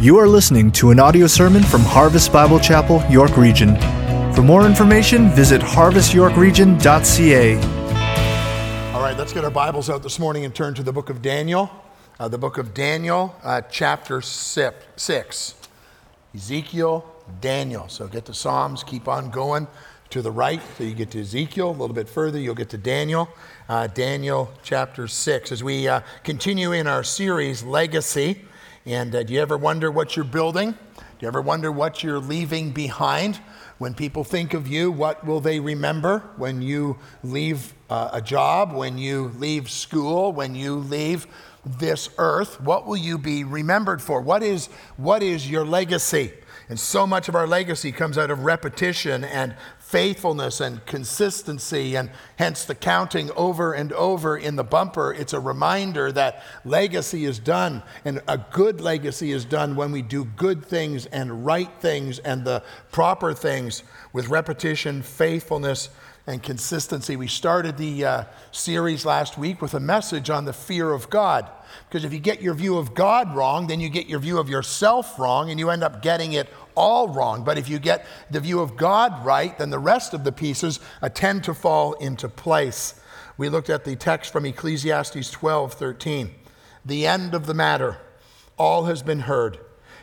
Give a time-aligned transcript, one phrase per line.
[0.00, 3.74] You are listening to an audio sermon from Harvest Bible Chapel, York Region.
[4.32, 7.56] For more information, visit harvestyorkregion.ca.
[8.94, 11.20] All right, let's get our Bibles out this morning and turn to the book of
[11.20, 11.68] Daniel.
[12.20, 15.56] Uh, the book of Daniel, uh, chapter six.
[16.32, 17.04] Ezekiel,
[17.40, 17.88] Daniel.
[17.88, 19.66] So get the Psalms, keep on going
[20.10, 20.62] to the right.
[20.76, 23.28] So you get to Ezekiel, a little bit further, you'll get to Daniel.
[23.68, 25.50] Uh, Daniel chapter 6.
[25.50, 28.44] As we uh, continue in our series, Legacy,
[28.88, 30.70] and uh, do you ever wonder what you're building?
[30.70, 33.38] Do you ever wonder what you're leaving behind?
[33.76, 38.72] When people think of you, what will they remember when you leave uh, a job,
[38.72, 41.26] when you leave school, when you leave
[41.66, 42.62] this earth?
[42.62, 44.22] What will you be remembered for?
[44.22, 46.32] What is, what is your legacy?
[46.70, 49.54] And so much of our legacy comes out of repetition and
[49.88, 55.14] faithfulness and consistency, and hence the counting over and over in the bumper.
[55.14, 60.02] It's a reminder that legacy is done, and a good legacy is done when we
[60.02, 62.62] do good things and right things and the
[62.92, 65.88] proper things with repetition, faithfulness,
[66.26, 67.16] and consistency.
[67.16, 71.48] We started the uh, series last week with a message on the fear of God.
[71.88, 74.50] Because if you get your view of God wrong, then you get your view of
[74.50, 77.44] yourself wrong and you end up getting it all wrong.
[77.44, 80.80] But if you get the view of God right, then the rest of the pieces
[81.14, 83.00] tend to fall into place.
[83.36, 86.34] We looked at the text from Ecclesiastes 12 13.
[86.84, 87.98] The end of the matter,
[88.56, 89.58] all has been heard.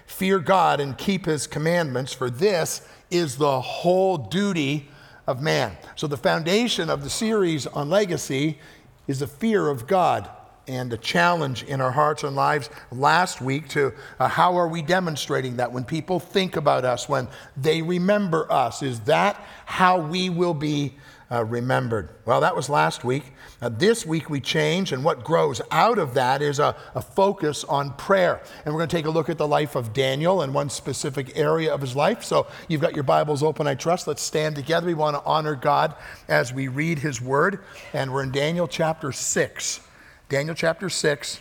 [0.06, 4.90] Fear God and keep his commandments, for this is the whole duty
[5.26, 5.78] of man.
[5.96, 8.60] So, the foundation of the series on legacy
[9.08, 10.30] is the fear of God
[10.68, 14.82] and a challenge in our hearts and lives last week to uh, how are we
[14.82, 18.82] demonstrating that when people think about us, when they remember us?
[18.82, 20.96] Is that how we will be
[21.32, 22.10] uh, remembered?
[22.26, 23.24] Well, that was last week.
[23.62, 27.64] Uh, this week we change, and what grows out of that is a, a focus
[27.64, 28.42] on prayer.
[28.64, 31.38] And we're going to take a look at the life of Daniel and one specific
[31.38, 32.24] area of his life.
[32.24, 34.08] So you've got your Bibles open, I trust.
[34.08, 34.88] Let's stand together.
[34.88, 35.96] We want to honor God
[36.28, 37.60] as we read his word.
[37.94, 39.82] And we're in Daniel chapter 6.
[40.28, 41.40] Daniel chapter 6,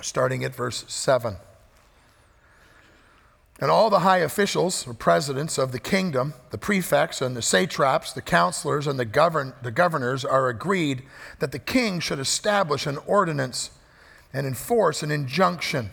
[0.00, 1.36] starting at verse 7.
[3.58, 8.12] And all the high officials or presidents of the kingdom, the prefects and the satraps,
[8.12, 11.02] the counselors and the, govern, the governors are agreed
[11.40, 13.72] that the king should establish an ordinance
[14.32, 15.90] and enforce an injunction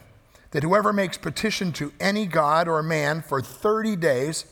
[0.51, 4.45] that whoever makes petition to any god or man for 30 days,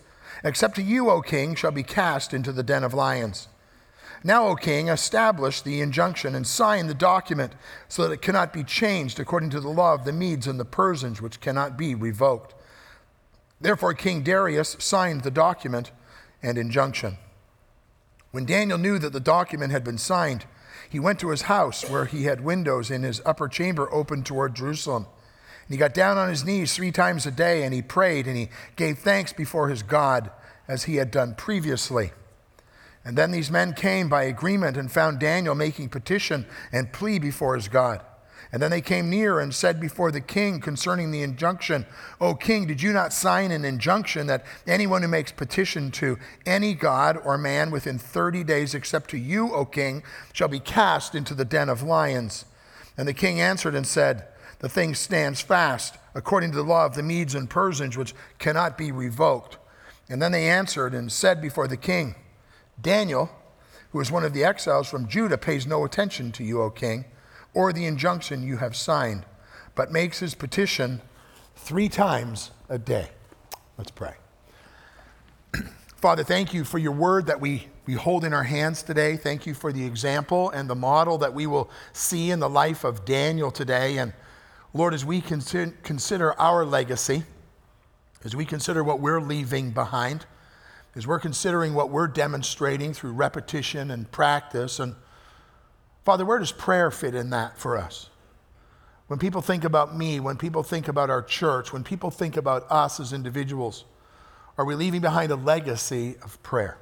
[0.43, 3.49] except to you, O king, shall be cast into the den of lions.
[4.23, 7.53] Now, O king, establish the injunction and sign the document
[7.87, 10.65] so that it cannot be changed according to the law of the Medes and the
[10.65, 12.53] Persians, which cannot be revoked.
[13.59, 15.91] Therefore, King Darius signed the document
[16.43, 17.17] and injunction.
[18.31, 20.45] When Daniel knew that the document had been signed,
[20.87, 24.55] he went to his house where he had windows in his upper chamber open toward
[24.55, 25.07] Jerusalem.
[25.65, 28.37] And he got down on his knees three times a day and he prayed and
[28.37, 30.31] he gave thanks before his God
[30.67, 32.11] as he had done previously.
[33.03, 37.55] And then these men came by agreement and found Daniel making petition and plea before
[37.55, 38.01] his God.
[38.51, 41.85] And then they came near and said before the king concerning the injunction,
[42.19, 46.73] O king, did you not sign an injunction that anyone who makes petition to any
[46.73, 50.03] god or man within 30 days, except to you, O king,
[50.33, 52.45] shall be cast into the den of lions?
[52.97, 54.27] And the king answered and said,
[54.59, 58.77] The thing stands fast, according to the law of the Medes and Persians, which cannot
[58.77, 59.57] be revoked.
[60.09, 62.15] And then they answered and said before the king,
[62.81, 63.29] Daniel,
[63.91, 67.05] who is one of the exiles from Judah, pays no attention to you, O king,
[67.53, 69.25] or the injunction you have signed,
[69.75, 71.01] but makes his petition
[71.55, 73.09] three times a day.
[73.77, 74.15] Let's pray.
[75.97, 79.17] Father, thank you for your word that we, we hold in our hands today.
[79.17, 82.83] Thank you for the example and the model that we will see in the life
[82.83, 83.97] of Daniel today.
[83.97, 84.13] And
[84.73, 87.23] Lord, as we consider our legacy,
[88.23, 90.25] as we consider what we're leaving behind,
[90.95, 94.79] as we're considering what we're demonstrating through repetition and practice.
[94.79, 94.95] And
[96.03, 98.09] Father, where does prayer fit in that for us?
[99.07, 102.69] When people think about me, when people think about our church, when people think about
[102.69, 103.85] us as individuals,
[104.57, 106.77] are we leaving behind a legacy of prayer?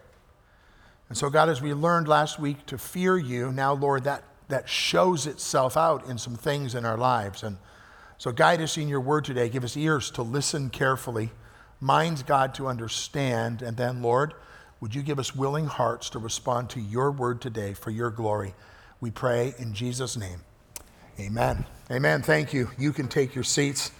[1.07, 4.69] And so, God, as we learned last week to fear you, now, Lord, that, that
[4.69, 7.41] shows itself out in some things in our lives.
[7.41, 7.57] And
[8.19, 9.49] so, guide us in your word today.
[9.49, 11.31] Give us ears to listen carefully
[11.79, 13.61] minds, God, to understand.
[13.61, 14.33] And then, Lord,
[14.81, 18.53] would you give us willing hearts to respond to your word today for your glory?
[19.01, 20.41] We pray in Jesus' name.
[21.19, 21.65] Amen.
[21.91, 22.21] Amen.
[22.21, 22.69] Thank you.
[22.77, 23.91] You can take your seats.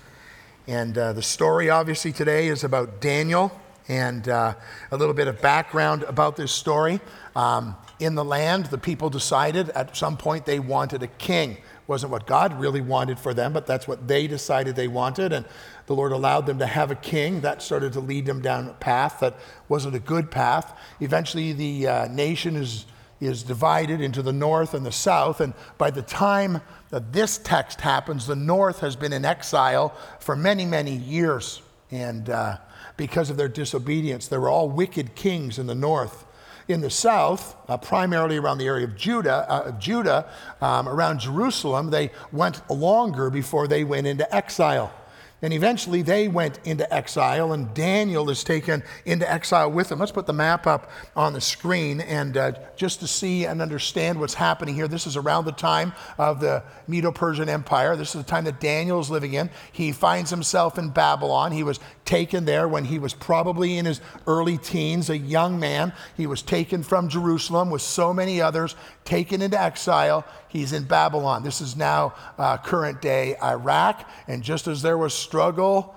[0.67, 3.51] And uh, the story, obviously, today is about Daniel
[3.87, 4.53] and uh,
[4.91, 7.01] a little bit of background about this story.
[7.35, 11.57] Um, in the land, the people decided at some point they wanted a king
[11.89, 15.33] wasn't what God really wanted for them, but that's what they decided they wanted.
[15.33, 15.43] And
[15.87, 17.41] the Lord allowed them to have a king.
[17.41, 19.35] That started to lead them down a path that
[19.67, 20.77] wasn't a good path.
[20.99, 22.85] Eventually, the uh, nation is,
[23.19, 25.41] is divided into the north and the south.
[25.41, 30.35] And by the time that this text happens, the north has been in exile for
[30.35, 31.59] many, many years.
[31.89, 32.57] And uh,
[32.97, 36.25] because of their disobedience, there were all wicked kings in the north
[36.69, 40.29] in the south, uh, primarily around the area of Judah, uh, Judah
[40.61, 44.93] um, around Jerusalem, they went longer before they went into exile.
[45.41, 49.99] And eventually they went into exile, and Daniel is taken into exile with them.
[49.99, 54.19] Let's put the map up on the screen, and uh, just to see and understand
[54.19, 54.87] what's happening here.
[54.87, 57.95] This is around the time of the Medo Persian Empire.
[57.95, 59.49] This is the time that Daniel is living in.
[59.71, 61.53] He finds himself in Babylon.
[61.53, 65.93] He was taken there when he was probably in his early teens, a young man.
[66.17, 68.75] He was taken from Jerusalem with so many others,
[69.05, 70.25] taken into exile.
[70.49, 71.43] He's in Babylon.
[71.43, 75.95] This is now uh, current day Iraq, and just as there was struggle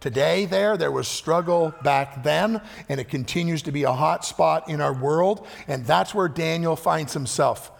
[0.00, 0.76] today there.
[0.76, 4.92] There was struggle back then, and it continues to be a hot spot in our
[4.92, 5.46] world.
[5.66, 7.72] And that's where Daniel finds himself.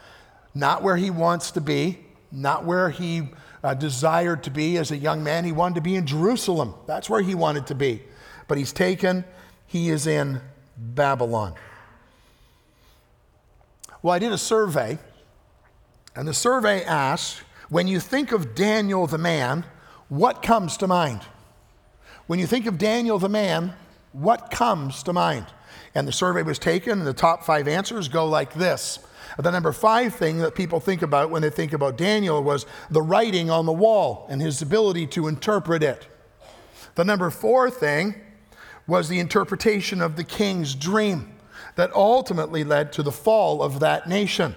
[0.54, 2.00] Not where he wants to be,
[2.32, 3.28] not where he
[3.62, 5.44] uh, desired to be as a young man.
[5.44, 6.74] He wanted to be in Jerusalem.
[6.86, 8.02] That's where he wanted to be.
[8.48, 9.24] But he's taken,
[9.66, 10.40] he is in
[10.76, 11.54] Babylon.
[14.02, 14.98] Well, I did a survey,
[16.16, 19.64] and the survey asks when you think of Daniel the man,
[20.08, 21.20] what comes to mind?
[22.26, 23.74] When you think of Daniel the man,
[24.12, 25.46] what comes to mind?
[25.94, 28.98] And the survey was taken, and the top five answers go like this.
[29.38, 33.02] The number five thing that people think about when they think about Daniel was the
[33.02, 36.06] writing on the wall and his ability to interpret it.
[36.94, 38.14] The number four thing
[38.86, 41.34] was the interpretation of the king's dream
[41.74, 44.56] that ultimately led to the fall of that nation.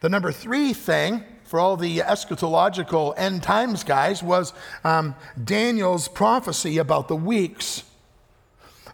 [0.00, 4.52] The number three thing for all the eschatological end times guys was
[4.84, 7.84] um, Daniel's prophecy about the weeks.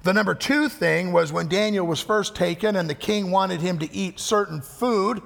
[0.04, 3.78] The number two thing was when Daniel was first taken and the king wanted him
[3.80, 5.20] to eat certain food.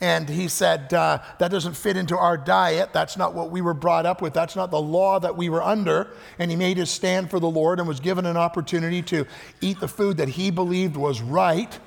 [0.00, 2.92] And he said, uh, That doesn't fit into our diet.
[2.92, 4.34] That's not what we were brought up with.
[4.34, 6.10] That's not the law that we were under.
[6.38, 9.24] And he made his stand for the Lord and was given an opportunity to
[9.60, 11.78] eat the food that he believed was right.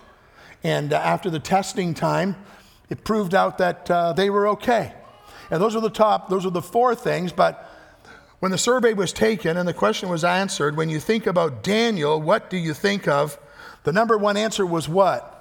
[0.63, 2.35] And uh, after the testing time,
[2.89, 4.93] it proved out that uh, they were okay.
[5.49, 7.31] And those are the top, those are the four things.
[7.31, 7.69] But
[8.39, 12.21] when the survey was taken and the question was answered, when you think about Daniel,
[12.21, 13.39] what do you think of?
[13.83, 15.33] The number one answer was what?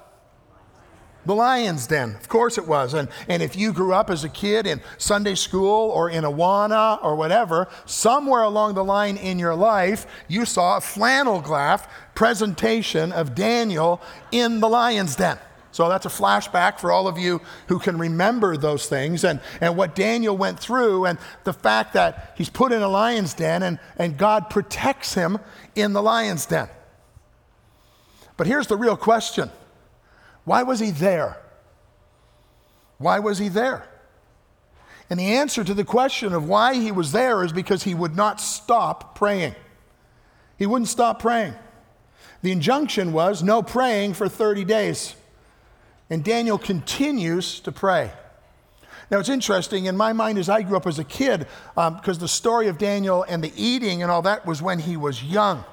[1.25, 2.15] The lion's den.
[2.15, 2.93] Of course it was.
[2.93, 7.03] And, and if you grew up as a kid in Sunday school or in Awana
[7.03, 13.11] or whatever, somewhere along the line in your life, you saw a flannel graph presentation
[13.11, 14.01] of Daniel
[14.31, 15.37] in the lion's den.
[15.77, 19.77] So that's a flashback for all of you who can remember those things and, and
[19.77, 23.77] what Daniel went through and the fact that he's put in a lion's den and,
[23.95, 25.37] and God protects him
[25.75, 26.67] in the lion's den.
[28.37, 29.51] But here's the real question
[30.45, 31.37] why was he there?
[32.97, 33.87] Why was he there?
[35.11, 38.15] And the answer to the question of why he was there is because he would
[38.15, 39.53] not stop praying.
[40.57, 41.53] He wouldn't stop praying.
[42.41, 45.15] The injunction was no praying for 30 days.
[46.09, 48.11] And Daniel continues to pray.
[49.09, 52.19] Now, it's interesting in my mind as I grew up as a kid, because um,
[52.19, 55.63] the story of Daniel and the eating and all that was when he was young.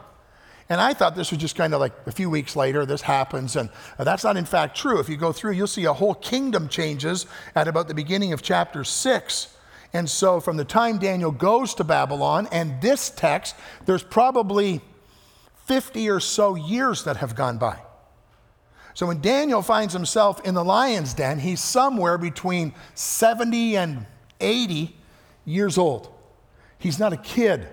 [0.69, 3.57] And I thought this was just kind of like a few weeks later, this happens.
[3.57, 4.99] And that's not, in fact, true.
[4.99, 8.41] If you go through, you'll see a whole kingdom changes at about the beginning of
[8.41, 9.57] chapter 6.
[9.93, 14.81] And so, from the time Daniel goes to Babylon and this text, there's probably
[15.67, 17.79] 50 or so years that have gone by.
[18.95, 24.07] So when Daniel finds himself in the lion's den, he's somewhere between 70 and
[24.41, 24.97] 80
[25.45, 26.13] years old.
[26.79, 27.69] He's not a kid.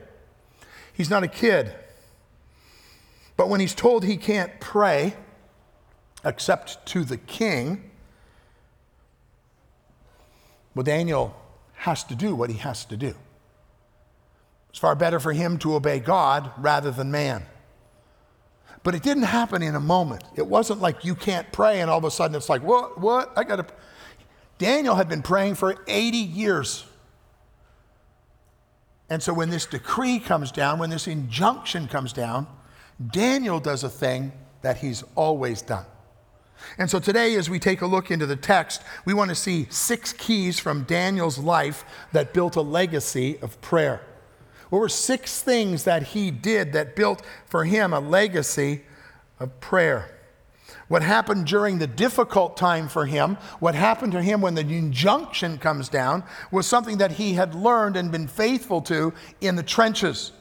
[0.93, 1.73] He's not a kid.
[3.37, 5.15] But when he's told he can't pray
[6.25, 7.91] except to the king,
[10.73, 11.35] well, Daniel
[11.73, 13.13] has to do what he has to do.
[14.69, 17.45] It's far better for him to obey God rather than man.
[18.83, 20.23] But it didn't happen in a moment.
[20.35, 23.31] It wasn't like you can't pray and all of a sudden it's like, what, what?
[23.35, 23.65] I got to.
[24.57, 26.85] Daniel had been praying for 80 years.
[29.09, 32.47] And so when this decree comes down, when this injunction comes down,
[33.11, 35.85] Daniel does a thing that he's always done.
[36.77, 39.67] And so today, as we take a look into the text, we want to see
[39.69, 44.01] six keys from Daniel's life that built a legacy of prayer.
[44.71, 48.83] What were six things that he did that built for him a legacy
[49.37, 50.17] of prayer?
[50.87, 55.57] What happened during the difficult time for him, what happened to him when the injunction
[55.57, 60.31] comes down, was something that he had learned and been faithful to in the trenches.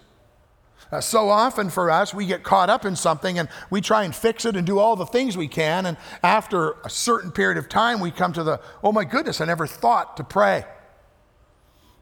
[0.93, 4.15] Uh, so often for us, we get caught up in something and we try and
[4.15, 5.87] fix it and do all the things we can.
[5.87, 9.47] And after a certain period of time, we come to the, oh my goodness, I
[9.47, 10.65] never thought to pray.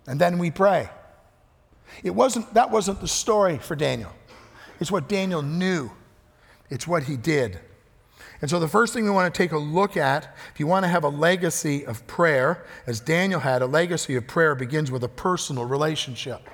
[0.06, 0.90] And then we pray.
[2.02, 4.12] It wasn't, that wasn't the story for Daniel.
[4.80, 5.90] It's what Daniel knew,
[6.70, 7.58] it's what he did.
[8.40, 10.84] And so, the first thing we want to take a look at, if you want
[10.84, 15.02] to have a legacy of prayer, as Daniel had, a legacy of prayer begins with
[15.02, 16.48] a personal relationship.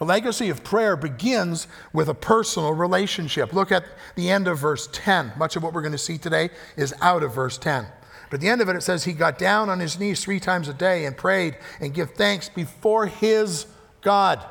[0.00, 3.52] A legacy of prayer begins with a personal relationship.
[3.52, 3.84] Look at
[4.14, 5.34] the end of verse 10.
[5.36, 7.86] Much of what we're going to see today is out of verse 10.
[8.30, 10.40] But at the end of it, it says, He got down on his knees three
[10.40, 13.66] times a day and prayed and give thanks before his
[14.00, 14.42] God,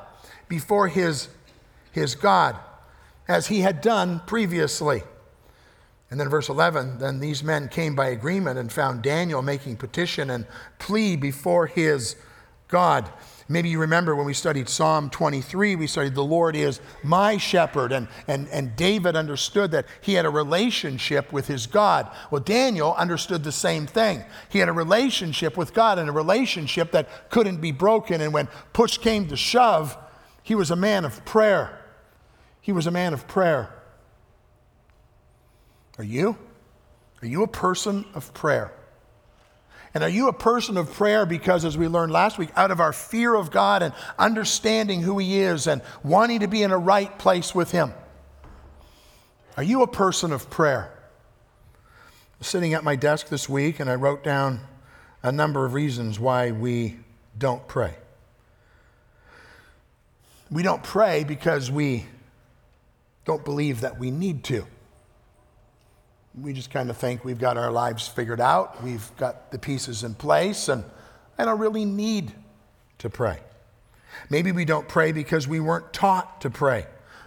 [0.50, 1.29] before his,
[1.91, 2.58] his God,
[3.27, 5.03] as he had done previously.
[6.12, 10.32] And then verse 11, then these men came by agreement and found Daniel making petition
[10.32, 10.48] and
[10.79, 12.15] plea before his
[12.68, 13.10] God.
[13.51, 17.91] Maybe you remember when we studied Psalm 23, we studied, The Lord is my shepherd.
[17.91, 22.12] And, and, and David understood that he had a relationship with his God.
[22.29, 24.24] Well, Daniel understood the same thing.
[24.50, 28.22] He had a relationship with God and a relationship that couldn't be broken.
[28.22, 29.98] And when push came to shove,
[30.50, 31.79] he was a man of prayer.
[32.60, 33.70] He was a man of prayer.
[36.00, 36.39] Are you?
[37.22, 38.74] Are you a person of prayer?
[39.94, 42.79] And are you a person of prayer because, as we learned last week, out of
[42.79, 46.79] our fear of God and understanding who He is and wanting to be in a
[46.79, 47.94] right place with Him?
[49.56, 50.91] Are you a person of prayer?
[52.41, 54.62] sitting at my desk this week and I wrote down
[55.22, 56.98] a number of reasons why we
[57.38, 57.94] don't pray.
[60.51, 62.06] We don't pray because we
[63.25, 64.65] don't believe that we need to
[66.38, 70.03] we just kind of think we've got our lives figured out, we've got the pieces
[70.03, 70.84] in place, and
[71.38, 72.34] I don't really need
[73.00, 73.39] to pray.
[74.29, 76.86] Maybe we don't pray because we weren't taught to pray,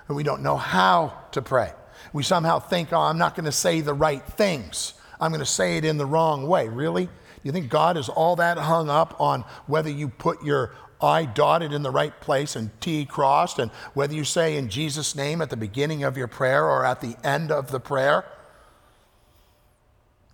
[0.08, 1.72] and we don't know how to pray.
[2.12, 4.94] We somehow think, oh, I'm not going to say the right things.
[5.20, 6.68] I'm going to say it in the wrong way.
[6.68, 7.08] Really?
[7.42, 11.72] You think God is all that hung up on whether you put your I dotted
[11.72, 15.50] in the right place and T crossed, and whether you say in Jesus' name at
[15.50, 18.24] the beginning of your prayer or at the end of the prayer?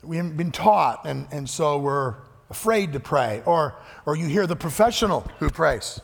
[0.02, 2.14] we haven't been taught, and, and so we're
[2.50, 3.42] afraid to pray.
[3.44, 3.74] Or,
[4.06, 6.00] or you hear the professional who prays,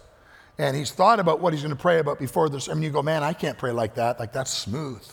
[0.59, 2.68] and he's thought about what he's going to pray about before this.
[2.68, 4.18] I mean, you go, man, I can't pray like that.
[4.18, 5.04] Like, that's smooth.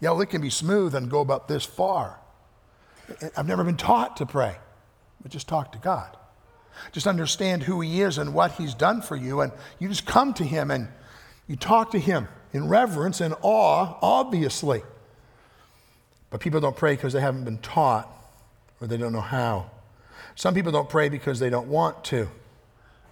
[0.00, 2.20] Yeah, well, it can be smooth and go about this far.
[3.36, 4.56] I've never been taught to pray,
[5.22, 6.16] but just talk to God.
[6.92, 10.34] Just understand who He is and what He's done for you, and you just come
[10.34, 10.88] to Him and
[11.46, 14.82] you talk to Him in reverence and awe, obviously.
[16.30, 18.10] But people don't pray because they haven't been taught
[18.80, 19.70] or they don't know how.
[20.34, 22.28] Some people don't pray because they don't want to.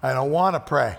[0.02, 0.98] I don't want to pray.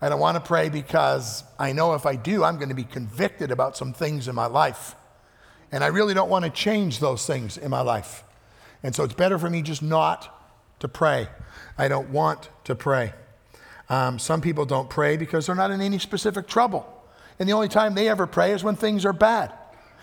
[0.00, 2.84] I don't want to pray because I know if I do, I'm going to be
[2.84, 4.94] convicted about some things in my life.
[5.72, 8.24] And I really don't want to change those things in my life.
[8.82, 10.34] And so it's better for me just not
[10.80, 11.28] to pray.
[11.76, 13.12] I don't want to pray.
[13.88, 16.86] Um, some people don't pray because they're not in any specific trouble.
[17.38, 19.52] And the only time they ever pray is when things are bad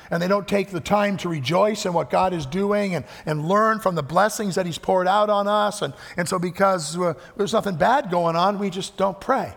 [0.09, 3.47] and they don't take the time to rejoice in what God is doing and, and
[3.47, 5.81] learn from the blessings that He's poured out on us.
[5.81, 9.53] And, and so, because uh, there's nothing bad going on, we just don't pray.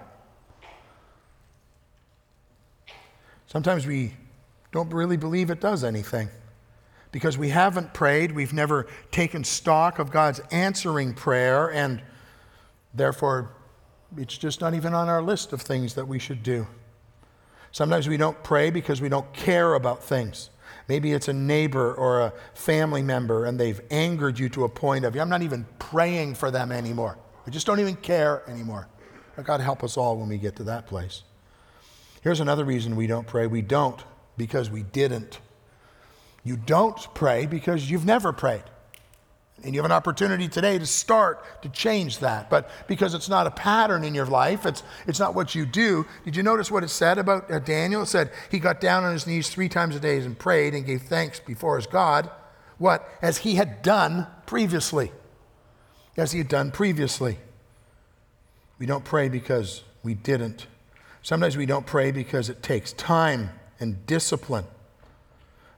[3.46, 4.12] Sometimes we
[4.72, 6.28] don't really believe it does anything
[7.18, 12.00] because we haven't prayed, we've never taken stock of God's answering prayer, and
[12.94, 13.50] therefore
[14.16, 16.64] it's just not even on our list of things that we should do.
[17.72, 20.50] Sometimes we don't pray because we don't care about things.
[20.87, 25.04] Maybe it's a neighbor or a family member and they've angered you to a point
[25.04, 27.18] of, I'm not even praying for them anymore.
[27.48, 28.87] I just don't even care anymore.
[29.42, 31.25] God help us all when we get to that place.
[32.22, 34.00] Here's another reason we don't pray we don't
[34.37, 35.40] because we didn't.
[36.49, 38.62] You don't pray because you've never prayed.
[39.62, 42.49] And you have an opportunity today to start to change that.
[42.49, 46.07] But because it's not a pattern in your life, it's, it's not what you do.
[46.25, 48.00] Did you notice what it said about uh, Daniel?
[48.00, 50.87] It said he got down on his knees three times a day and prayed and
[50.87, 52.31] gave thanks before his God.
[52.78, 53.07] What?
[53.21, 55.12] As he had done previously.
[56.17, 57.37] As he had done previously.
[58.78, 60.67] We don't pray because we didn't.
[61.21, 64.64] Sometimes we don't pray because it takes time and discipline.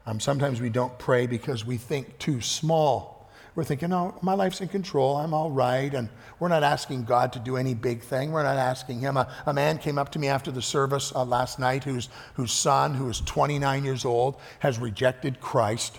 [0.06, 3.20] Um, sometimes we don't pray because we think too small
[3.54, 5.16] we're thinking, oh, my life's in control.
[5.16, 5.92] I'm all right.
[5.92, 8.32] And we're not asking God to do any big thing.
[8.32, 9.16] We're not asking Him.
[9.16, 12.52] A, a man came up to me after the service uh, last night whose, whose
[12.52, 15.98] son, who is 29 years old, has rejected Christ.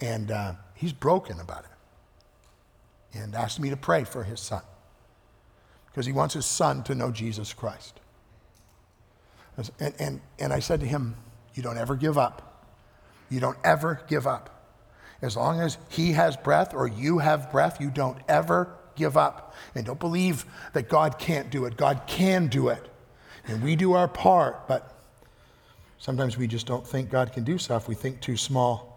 [0.00, 4.62] And uh, he's broken about it and asked me to pray for his son
[5.86, 7.98] because he wants his son to know Jesus Christ.
[9.80, 11.16] And, and, and I said to him,
[11.54, 12.45] You don't ever give up.
[13.28, 14.52] You don't ever give up.
[15.22, 19.54] As long as he has breath or you have breath, you don't ever give up.
[19.74, 21.76] And don't believe that God can't do it.
[21.76, 22.86] God can do it.
[23.46, 24.92] And we do our part, but
[25.98, 27.88] sometimes we just don't think God can do stuff.
[27.88, 28.92] We think too small.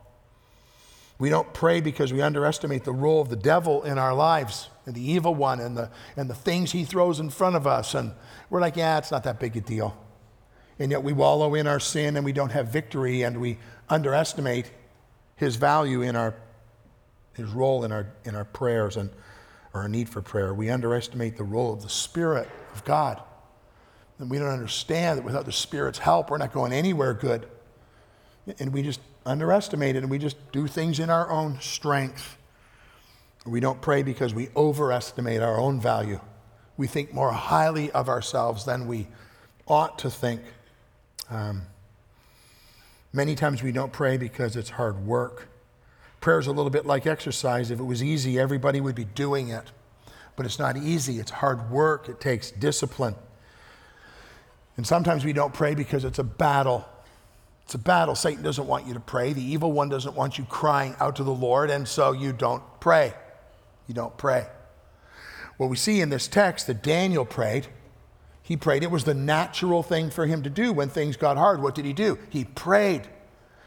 [1.19, 4.95] We don't pray because we underestimate the role of the devil in our lives and
[4.95, 7.93] the evil one and the, and the things he throws in front of us.
[7.93, 8.13] And
[8.50, 9.95] we're like, yeah, it's not that big a deal.
[10.79, 13.59] And yet we wallow in our sin and we don't have victory and we
[13.89, 14.71] underestimate
[15.36, 16.33] his value in our,
[17.33, 19.09] his role in our, in our prayers and
[19.74, 20.53] our need for prayer.
[20.53, 23.21] We underestimate the role of the Spirit of God.
[24.19, 27.48] And we don't understand that without the Spirit's help, we're not going anywhere good.
[28.59, 32.38] And we just underestimate it and we just do things in our own strength.
[33.45, 36.19] We don't pray because we overestimate our own value.
[36.77, 39.07] We think more highly of ourselves than we
[39.67, 40.41] ought to think.
[41.29, 41.63] Um,
[43.12, 45.48] Many times we don't pray because it's hard work.
[46.21, 47.71] Prayer is a little bit like exercise.
[47.71, 49.71] If it was easy, everybody would be doing it.
[50.36, 53.15] But it's not easy, it's hard work, it takes discipline.
[54.77, 56.88] And sometimes we don't pray because it's a battle.
[57.65, 58.15] It's a battle.
[58.15, 59.33] Satan doesn't want you to pray.
[59.33, 62.63] The evil one doesn't want you crying out to the Lord, and so you don't
[62.79, 63.13] pray.
[63.88, 64.48] You don't pray.
[65.57, 67.67] Well, we see in this text that Daniel prayed.
[68.50, 68.82] He prayed.
[68.82, 71.62] It was the natural thing for him to do when things got hard.
[71.62, 72.18] What did he do?
[72.32, 73.08] He prayed.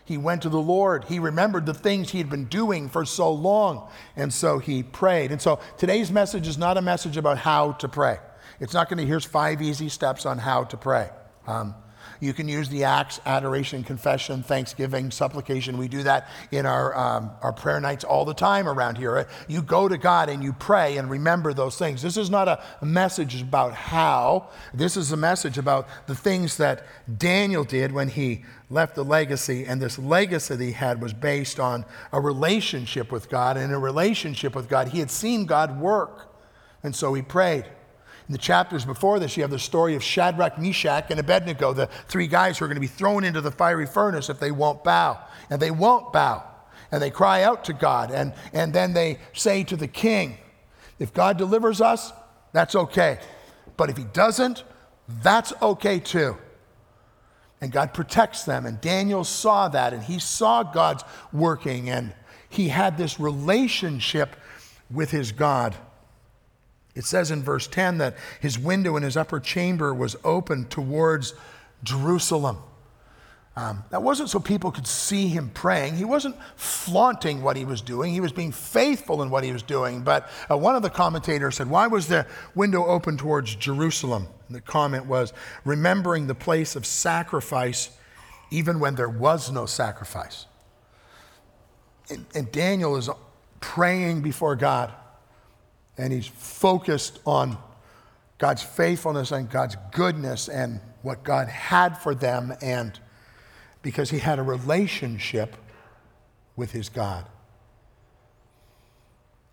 [0.04, 1.04] He went to the Lord.
[1.04, 3.88] He remembered the things he had been doing for so long.
[4.16, 5.30] And so he prayed.
[5.30, 8.18] And so today's message is not a message about how to pray.
[8.58, 11.10] It's not going to, here's five easy steps on how to pray.
[11.46, 11.76] Um,
[12.22, 15.76] you can use the acts, adoration, confession, thanksgiving, supplication.
[15.76, 19.26] We do that in our, um, our prayer nights all the time around here.
[19.48, 22.00] You go to God and you pray and remember those things.
[22.00, 26.86] This is not a message about how, this is a message about the things that
[27.18, 29.66] Daniel did when he left the legacy.
[29.66, 33.56] And this legacy that he had was based on a relationship with God.
[33.56, 36.32] And in a relationship with God, he had seen God work.
[36.84, 37.64] And so he prayed.
[38.32, 41.90] In the chapters before this, you have the story of Shadrach, Meshach, and Abednego, the
[42.08, 44.82] three guys who are going to be thrown into the fiery furnace if they won't
[44.82, 45.22] bow.
[45.50, 46.42] And they won't bow.
[46.90, 48.10] And they cry out to God.
[48.10, 50.38] And, and then they say to the king,
[50.98, 52.10] If God delivers us,
[52.54, 53.18] that's okay.
[53.76, 54.64] But if he doesn't,
[55.22, 56.38] that's okay too.
[57.60, 58.64] And God protects them.
[58.64, 59.92] And Daniel saw that.
[59.92, 61.90] And he saw God's working.
[61.90, 62.14] And
[62.48, 64.36] he had this relationship
[64.90, 65.76] with his God.
[66.94, 71.34] It says in verse 10 that his window in his upper chamber was open towards
[71.82, 72.58] Jerusalem.
[73.54, 75.96] Um, that wasn't so people could see him praying.
[75.96, 78.12] He wasn't flaunting what he was doing.
[78.12, 80.02] He was being faithful in what he was doing.
[80.02, 84.26] But uh, one of the commentators said, Why was the window open towards Jerusalem?
[84.48, 87.90] And the comment was, Remembering the place of sacrifice
[88.50, 90.46] even when there was no sacrifice.
[92.10, 93.08] And, and Daniel is
[93.60, 94.92] praying before God
[95.98, 97.58] and he's focused on
[98.38, 102.98] God's faithfulness and God's goodness and what God had for them, and
[103.82, 105.56] because he had a relationship
[106.56, 107.26] with his God.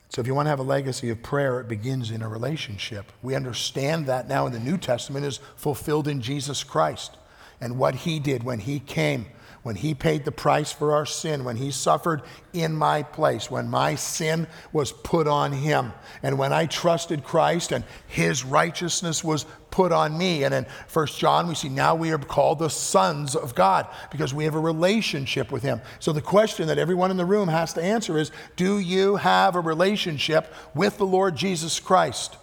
[0.10, 3.12] So, if you want to have a legacy of prayer, it begins in a relationship.
[3.22, 7.16] We understand that now in the New Testament is fulfilled in Jesus Christ
[7.62, 9.28] and what he did when he came
[9.64, 12.22] when he paid the price for our sin, when he suffered
[12.54, 15.92] in my place, when my sin was put on him,
[16.24, 20.44] and when I trusted Christ and his righteousness was put on me.
[20.44, 24.34] And in 1 John, we see now we are called the sons of God because
[24.34, 25.82] we have a relationship with him.
[26.00, 29.56] So the question that everyone in the room has to answer is Do you have
[29.56, 32.38] a relationship with the Lord Jesus Christ?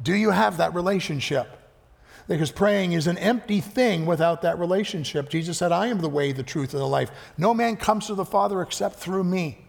[0.00, 1.57] Do you have that relationship?
[2.28, 5.30] Because praying is an empty thing without that relationship.
[5.30, 7.10] Jesus said, I am the way, the truth, and the life.
[7.38, 9.64] No man comes to the Father except through me.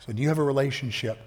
[0.00, 1.18] So, do you have a relationship?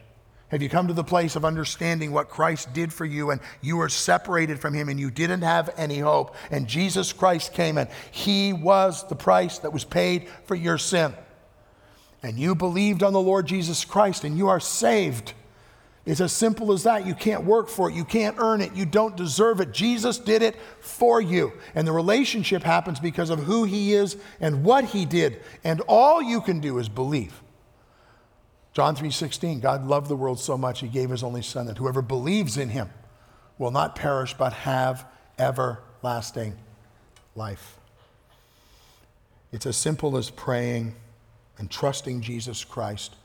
[0.50, 3.78] Have you come to the place of understanding what Christ did for you and you
[3.78, 6.36] were separated from him and you didn't have any hope?
[6.50, 11.14] And Jesus Christ came and he was the price that was paid for your sin.
[12.24, 15.34] And you believed on the Lord Jesus Christ and you are saved.
[16.10, 17.06] It's as simple as that.
[17.06, 17.94] You can't work for it.
[17.94, 18.74] You can't earn it.
[18.74, 19.72] You don't deserve it.
[19.72, 21.54] Jesus did it for you.
[21.76, 25.40] And the relationship happens because of who he is and what he did.
[25.64, 27.44] And all you can do is believe.
[28.74, 32.02] John 3:16 God loved the world so much he gave his only son that whoever
[32.02, 32.90] believes in him
[33.60, 35.06] will not perish but have
[35.38, 36.58] everlasting
[37.36, 37.78] life.
[39.52, 40.96] It's as simple as praying
[41.60, 43.16] and trusting Jesus Christ,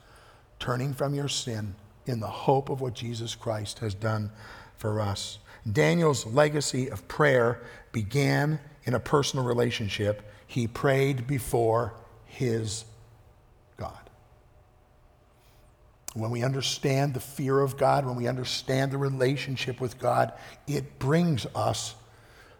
[0.59, 1.73] turning from your sin
[2.05, 4.31] in the hope of what Jesus Christ has done
[4.77, 5.39] for us.
[5.71, 10.21] Daniel's legacy of prayer began in a personal relationship.
[10.47, 11.93] He prayed before
[12.25, 12.85] his
[13.77, 13.97] God.
[16.13, 20.33] When we understand the fear of God, when we understand the relationship with God,
[20.67, 21.95] it brings us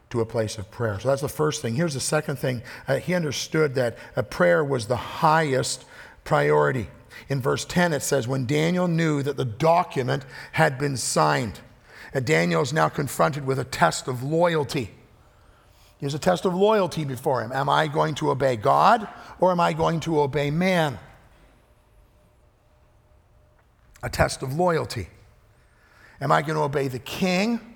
[0.09, 0.99] to a place of prayer.
[0.99, 1.75] So that's the first thing.
[1.75, 2.63] Here's the second thing.
[2.87, 5.85] Uh, he understood that a prayer was the highest
[6.23, 6.87] priority.
[7.29, 11.59] In verse 10, it says, When Daniel knew that the document had been signed,
[12.13, 14.91] and Daniel is now confronted with a test of loyalty.
[15.97, 17.51] Here's a test of loyalty before him.
[17.51, 19.07] Am I going to obey God
[19.39, 20.99] or am I going to obey man?
[24.03, 25.07] A test of loyalty.
[26.21, 27.75] Am I going to obey the king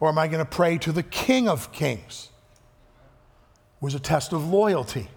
[0.00, 2.30] or am I going to pray to the King of Kings?
[3.76, 5.08] It was a test of loyalty.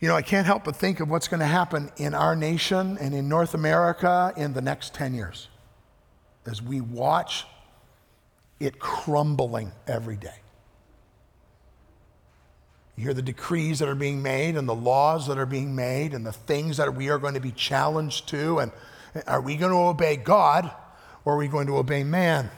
[0.00, 2.98] You know, I can't help but think of what's going to happen in our nation
[3.00, 5.48] and in North America in the next 10 years
[6.44, 7.46] as we watch
[8.60, 10.40] it crumbling every day.
[12.96, 16.14] You hear the decrees that are being made and the laws that are being made
[16.14, 18.58] and the things that we are going to be challenged to.
[18.58, 18.72] And
[19.26, 20.70] are we going to obey God
[21.24, 22.50] or are we going to obey man?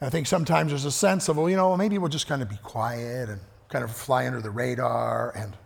[0.00, 2.48] I think sometimes there's a sense of, well, you know, maybe we'll just kind of
[2.48, 3.40] be quiet and
[3.72, 5.32] kind of fly under the radar.
[5.34, 5.56] And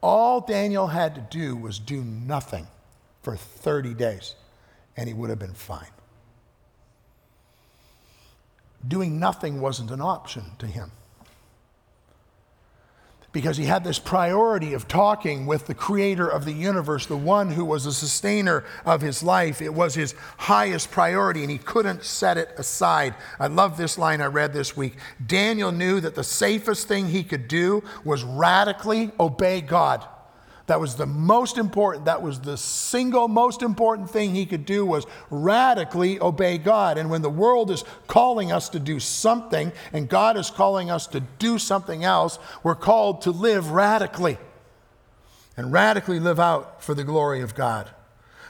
[0.00, 2.66] all Daniel had to do was do nothing
[3.22, 4.34] for 30 days,
[4.96, 5.92] and he would have been fine.
[8.86, 10.90] Doing nothing wasn't an option to him
[13.32, 17.50] because he had this priority of talking with the creator of the universe, the one
[17.50, 19.60] who was the sustainer of his life.
[19.60, 23.14] It was his highest priority, and he couldn't set it aside.
[23.38, 24.96] I love this line I read this week.
[25.24, 30.06] Daniel knew that the safest thing he could do was radically obey God.
[30.68, 34.84] That was the most important, that was the single most important thing he could do
[34.84, 36.98] was radically obey God.
[36.98, 41.06] And when the world is calling us to do something and God is calling us
[41.08, 44.36] to do something else, we're called to live radically
[45.56, 47.90] and radically live out for the glory of God.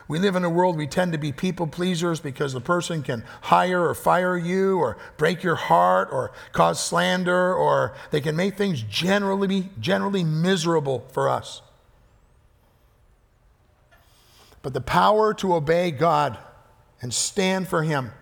[0.09, 3.23] We live in a world we tend to be people pleasers because the person can
[3.43, 8.57] hire or fire you or break your heart or cause slander or they can make
[8.57, 11.63] things generally be generally miserable for us.
[14.69, 16.37] But the power to obey God
[17.01, 18.13] and stand for Him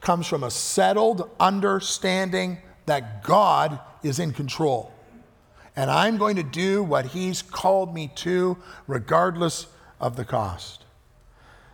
[0.00, 4.92] comes from a settled understanding that God is in control.
[5.74, 9.66] And I'm going to do what He's called me to, regardless
[9.98, 10.84] of the cost.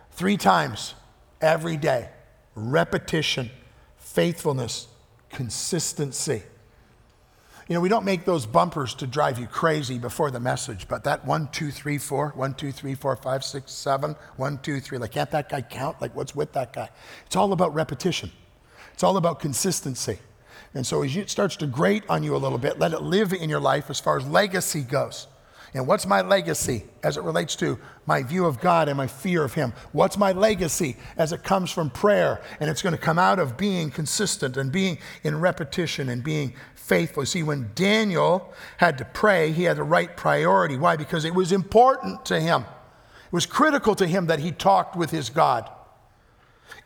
[0.09, 0.95] Three times
[1.39, 2.09] every day
[2.55, 3.51] repetition,
[3.97, 4.87] faithfulness,
[5.29, 6.41] consistency.
[7.67, 11.03] You know, we don't make those bumpers to drive you crazy before the message, but
[11.03, 14.97] that one, two, three, four, one, two, three, four, five, six, seven, one, two, three,
[14.97, 16.01] like, can't that guy count?
[16.01, 16.89] Like, what's with that guy?
[17.25, 18.31] It's all about repetition,
[18.93, 20.19] it's all about consistency.
[20.73, 23.33] And so as it starts to grate on you a little bit, let it live
[23.33, 25.27] in your life as far as legacy goes.
[25.77, 29.43] And what's my legacy as it relates to my view of God and my fear
[29.43, 29.73] of Him?
[29.91, 32.41] What's my legacy as it comes from prayer?
[32.59, 36.55] And it's going to come out of being consistent and being in repetition and being
[36.73, 37.27] faithful.
[37.27, 40.77] See, when Daniel had to pray, he had the right priority.
[40.77, 40.95] Why?
[40.95, 42.63] Because it was important to him.
[42.63, 45.69] It was critical to him that he talked with his God.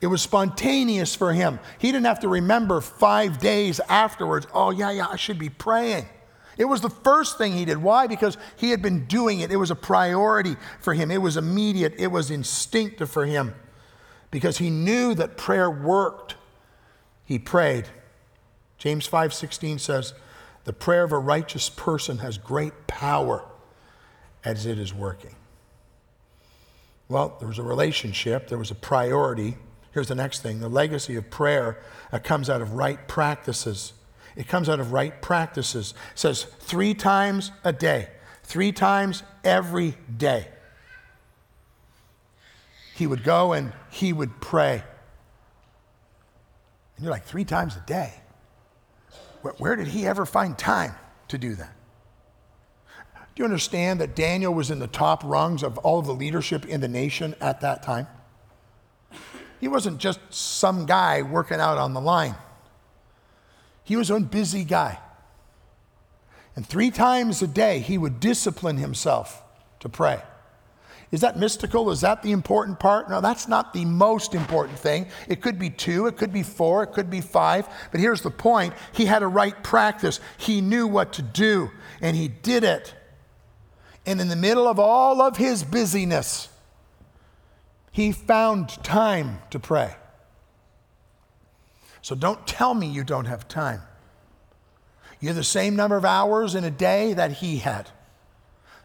[0.02, 1.60] It was spontaneous for him.
[1.78, 6.08] He didn't have to remember five days afterwards, oh, yeah, yeah, I should be praying.
[6.58, 7.78] It was the first thing he did.
[7.78, 8.08] Why?
[8.08, 9.52] Because he had been doing it.
[9.52, 13.56] It was a priority for him, it was immediate, it was instinctive for him.
[14.30, 16.36] Because he knew that prayer worked,
[17.26, 17.88] he prayed.
[18.78, 20.14] James 5:16 says,
[20.64, 23.44] "The prayer of a righteous person has great power
[24.44, 25.36] as it is working."
[27.10, 29.58] Well, there was a relationship, there was a priority.
[29.92, 30.62] Here's the next thing.
[30.62, 31.78] The legacy of prayer
[32.24, 33.92] comes out of right practices.
[34.36, 35.94] It comes out of right practices.
[36.14, 38.10] It says 3 times a day.
[38.44, 40.48] 3 times every day.
[42.96, 44.84] He would go and he would pray.
[46.96, 48.14] And you're like, three times a day?
[49.42, 50.94] Where, where did he ever find time
[51.30, 51.74] to do that?
[53.16, 56.64] Do you understand that Daniel was in the top rungs of all of the leadership
[56.66, 58.06] in the nation at that time?
[59.60, 62.36] He wasn't just some guy working out on the line.
[63.92, 65.00] He was a busy guy.
[66.56, 69.44] And three times a day, he would discipline himself
[69.82, 70.22] to pray.
[71.12, 71.92] Is that mystical?
[71.92, 73.10] Is that the important part?
[73.10, 75.08] No, that's not the most important thing.
[75.28, 77.68] It could be two, it could be four, it could be five.
[77.92, 80.22] But here's the point he had a right practice.
[80.38, 82.94] He knew what to do, and he did it.
[84.06, 86.48] And in the middle of all of his busyness,
[87.92, 89.98] he found time to pray.
[92.02, 93.82] So don't tell me you don't have time.
[95.20, 97.90] You have the same number of hours in a day that he had.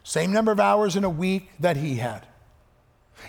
[0.03, 2.27] Same number of hours in a week that he had.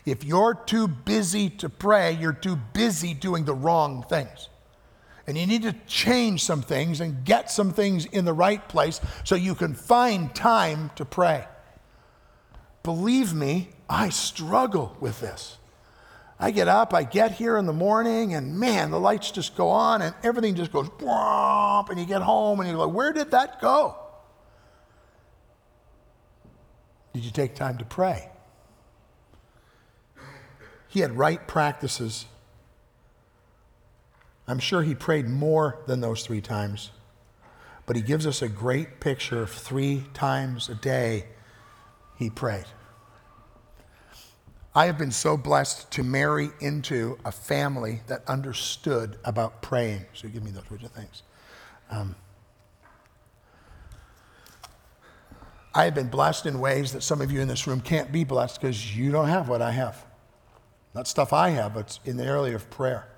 [0.05, 4.49] If you're too busy to pray, you're too busy doing the wrong things.
[5.27, 9.01] And you need to change some things and get some things in the right place
[9.25, 11.47] so you can find time to pray.
[12.83, 15.58] Believe me, I struggle with this.
[16.41, 19.71] I get up, I get here in the morning, and man, the lights just go
[19.71, 23.61] on and everything just goes, and you get home and you're like, where did that
[23.61, 23.97] go?
[27.13, 28.29] Did you take time to pray?
[30.87, 32.27] He had right practices.
[34.47, 36.93] I'm sure he prayed more than those three times,
[37.85, 41.27] but he gives us a great picture of three times a day
[42.17, 42.67] he prayed.
[44.79, 50.07] I have been so blessed to marry into a family that understood about praying.
[50.13, 51.25] So give me those words of things.
[51.91, 52.15] Um,
[55.75, 58.23] I have been blessed in ways that some of you in this room can't be
[58.23, 60.05] blessed because you don't have what I have.
[60.95, 63.09] Not stuff I have, but in the area of prayer.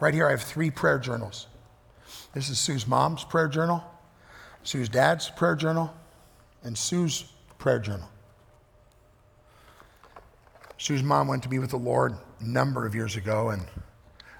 [0.00, 1.48] Right here, I have three prayer journals.
[2.34, 3.82] This is Sue's mom's prayer journal,
[4.62, 5.92] Sue's dad's prayer journal,
[6.62, 7.24] and Sue's
[7.58, 8.08] prayer journal.
[10.84, 13.64] Sue's mom went to be with the Lord a number of years ago, and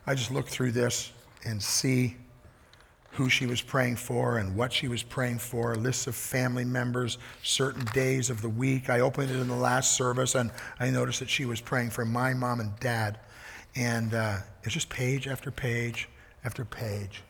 [0.07, 1.11] I just look through this
[1.47, 2.19] and see
[3.13, 7.17] who she was praying for and what she was praying for, lists of family members,
[7.43, 8.91] certain days of the week.
[8.91, 12.05] I opened it in the last service and I noticed that she was praying for
[12.05, 13.21] my mom and dad.
[13.75, 16.11] And uh, it's just page after page
[16.45, 17.23] after page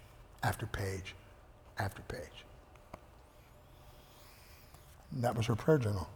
[0.43, 1.15] after page
[1.79, 2.45] after page.
[5.13, 6.09] And that was her prayer journal.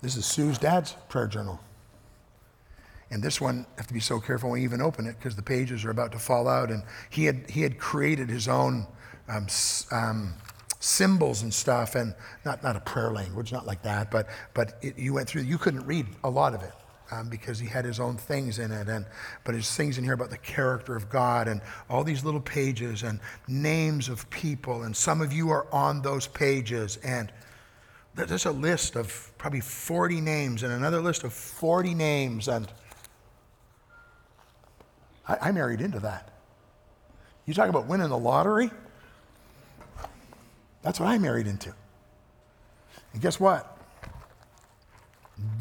[0.00, 1.60] This is Sue's dad's prayer journal.
[3.10, 5.34] And this one, I have to be so careful when you even open it because
[5.34, 6.70] the pages are about to fall out.
[6.70, 8.86] And he had, he had created his own
[9.28, 9.46] um,
[9.90, 10.34] um,
[10.78, 14.98] symbols and stuff, and not, not a prayer language, not like that, but, but it,
[14.98, 16.72] you went through, you couldn't read a lot of it.
[17.10, 19.06] Um, because he had his own things in it, and
[19.42, 23.02] but his things in here about the character of God, and all these little pages
[23.02, 27.32] and names of people, and some of you are on those pages, and
[28.26, 32.66] there's a list of probably 40 names, and another list of 40 names, and
[35.26, 36.30] I, I married into that.
[37.46, 38.70] You talk about winning the lottery?
[40.82, 41.72] That's what I married into.
[43.12, 43.76] And guess what?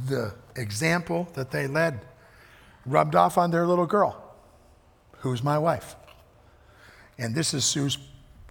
[0.08, 2.02] The example that they led
[2.86, 4.22] rubbed off on their little girl,
[5.20, 5.96] who's my wife.
[7.18, 7.98] And this is Sue's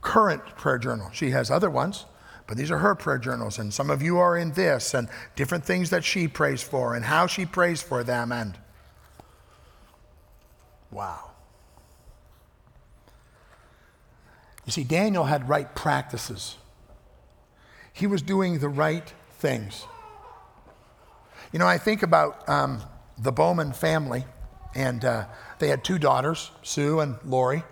[0.00, 1.10] current prayer journal.
[1.12, 2.04] She has other ones,
[2.46, 3.58] but these are her prayer journals.
[3.58, 7.04] And some of you are in this, and different things that she prays for, and
[7.04, 8.32] how she prays for them.
[8.32, 8.56] And
[10.90, 11.30] Wow.
[14.64, 16.56] You see, Daniel had right practices.
[17.92, 19.84] He was doing the right things.
[21.52, 22.82] You know, I think about um,
[23.18, 24.24] the Bowman family,
[24.74, 25.26] and uh,
[25.58, 27.62] they had two daughters, Sue and Lori,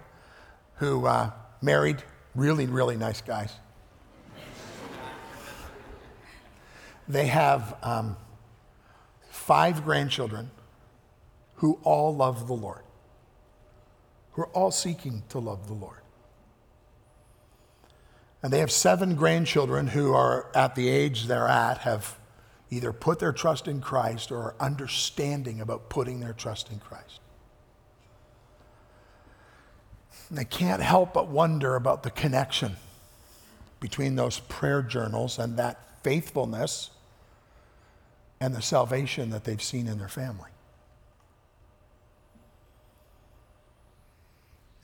[0.77, 2.03] who uh, married
[2.35, 3.53] really, really nice guys.
[7.09, 8.17] They have um,
[9.31, 10.51] five grandchildren
[11.57, 12.85] who all love the Lord
[14.35, 15.99] who are all seeking to love the Lord.
[18.43, 22.19] And they have seven grandchildren who are at the age they're at, have
[22.71, 27.21] either put their trust in Christ or are understanding about putting their trust in Christ.
[30.29, 32.77] And they can't help but wonder about the connection
[33.79, 36.91] between those prayer journals and that faithfulness
[38.41, 40.51] and the salvation that they've seen in their family.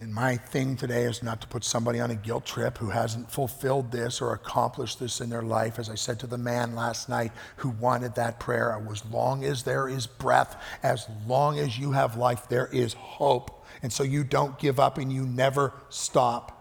[0.02, 3.30] And my thing today is not to put somebody on a guilt trip who hasn't
[3.30, 5.78] fulfilled this or accomplished this in their life.
[5.78, 9.62] As I said to the man last night who wanted that prayer, as long as
[9.62, 13.66] there is breath, as long as you have life, there is hope.
[13.82, 16.56] And so you don't give up and you never stop.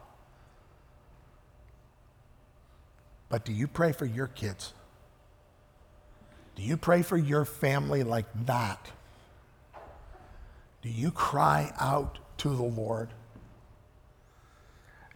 [3.30, 4.74] But do you pray for your kids?
[6.60, 8.92] Do you pray for your family like that?
[10.82, 13.10] Do you cry out to the Lord?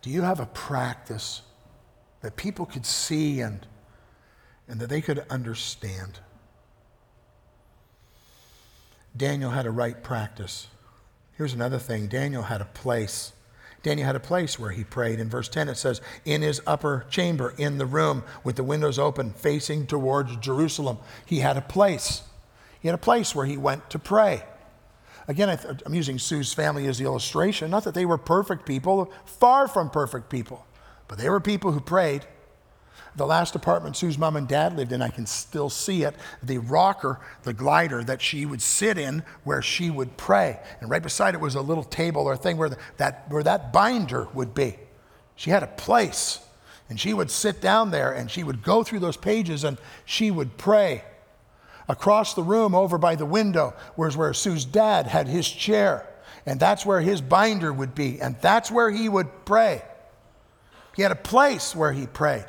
[0.02, 1.42] Do you have a practice
[2.24, 3.68] that people could see and,
[4.68, 6.20] and that they could understand.
[9.16, 10.68] Daniel had a right practice.
[11.34, 13.34] Here's another thing Daniel had a place.
[13.84, 15.20] Daniel had a place where he prayed.
[15.20, 18.98] In verse 10, it says, In his upper chamber, in the room with the windows
[18.98, 22.24] open, facing towards Jerusalem, he had a place.
[22.80, 24.44] He had a place where he went to pray.
[25.28, 27.72] Again, I am using Sue's family as the illustration.
[27.72, 30.66] Not that they were perfect people, far from perfect people,
[31.08, 32.26] but they were people who prayed.
[33.16, 36.16] The last apartment Sue's mom and dad lived in, I can still see it.
[36.42, 40.60] The rocker, the glider that she would sit in where she would pray.
[40.82, 43.72] And right beside it was a little table or thing where, the, that, where that
[43.72, 44.78] binder would be.
[45.36, 46.40] She had a place.
[46.90, 50.32] And she would sit down there and she would go through those pages and she
[50.32, 51.04] would pray.
[51.88, 56.08] Across the room, over by the window, was where Sue's dad had his chair.
[56.46, 58.22] And that's where his binder would be.
[58.22, 59.82] And that's where he would pray.
[60.96, 62.46] He had a place where he prayed.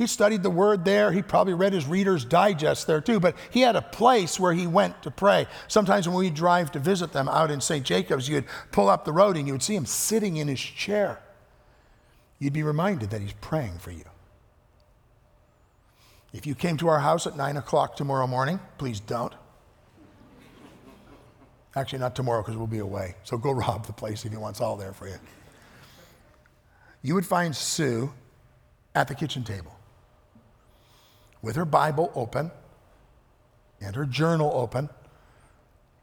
[0.00, 1.12] He studied the word there.
[1.12, 4.66] He probably read his Reader's Digest there too, but he had a place where he
[4.66, 5.46] went to pray.
[5.68, 7.84] Sometimes when we drive to visit them out in St.
[7.84, 11.20] Jacobs, you'd pull up the road and you would see him sitting in his chair.
[12.38, 14.04] You'd be reminded that he's praying for you.
[16.32, 19.34] If you came to our house at 9 o'clock tomorrow morning, please don't.
[21.76, 23.16] Actually, not tomorrow because we'll be away.
[23.24, 25.18] So go rob the place if he wants all there for you.
[27.02, 28.14] You would find Sue
[28.94, 29.76] at the kitchen table
[31.42, 32.50] with her Bible open
[33.80, 34.90] and her journal open,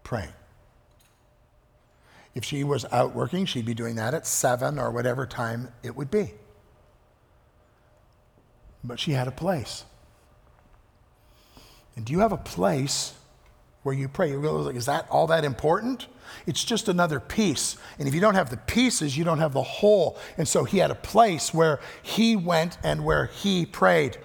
[0.04, 0.34] praying.
[2.34, 5.95] If she was out working, she'd be doing that at seven or whatever time it
[5.95, 6.34] would be.
[8.84, 9.86] But she had a place.
[11.95, 13.13] And do you have a place
[13.82, 14.30] where you pray?
[14.30, 16.08] You realize, like, is that all that important?
[16.45, 17.76] It's just another piece.
[17.97, 20.17] And if you don't have the pieces, you don't have the whole.
[20.38, 24.17] And so he had a place where he went and where he prayed.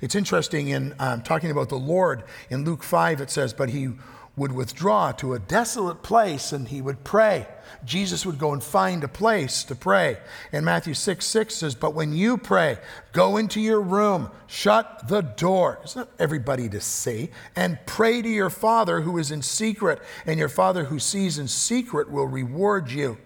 [0.00, 3.90] It's interesting in um, talking about the Lord in Luke 5, it says, But he
[4.36, 7.46] would withdraw to a desolate place and he would pray.
[7.84, 10.18] Jesus would go and find a place to pray.
[10.52, 12.78] And Matthew 6 6 says, But when you pray,
[13.12, 15.78] go into your room, shut the door.
[15.82, 17.30] It's not everybody to see.
[17.54, 21.48] And pray to your Father who is in secret, and your Father who sees in
[21.48, 23.18] secret will reward you.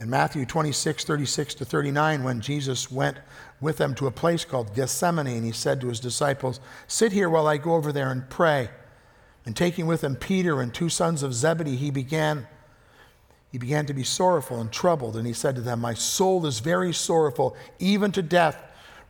[0.00, 3.16] In Matthew 26, 36 to 39, when Jesus went
[3.64, 7.28] with them to a place called Gethsemane, and he said to his disciples, Sit here
[7.28, 8.68] while I go over there and pray.
[9.46, 12.46] And taking with him Peter and two sons of Zebedee, he began
[13.50, 16.58] he began to be sorrowful and troubled, and he said to them, My soul is
[16.58, 18.60] very sorrowful, even to death.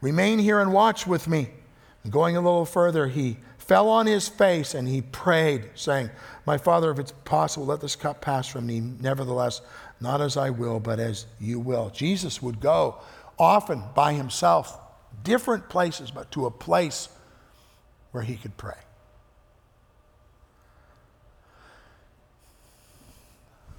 [0.02, 1.48] Remain here and watch with me.
[2.02, 6.10] And going a little further, he fell on his face and he prayed, saying,
[6.44, 8.80] My father, if it's possible, let this cup pass from me.
[8.80, 9.62] Nevertheless,
[9.98, 11.88] not as I will, but as you will.
[11.88, 13.00] Jesus would go
[13.38, 14.78] often by himself,
[15.22, 17.08] different places, but to a place
[18.12, 18.74] where he could pray.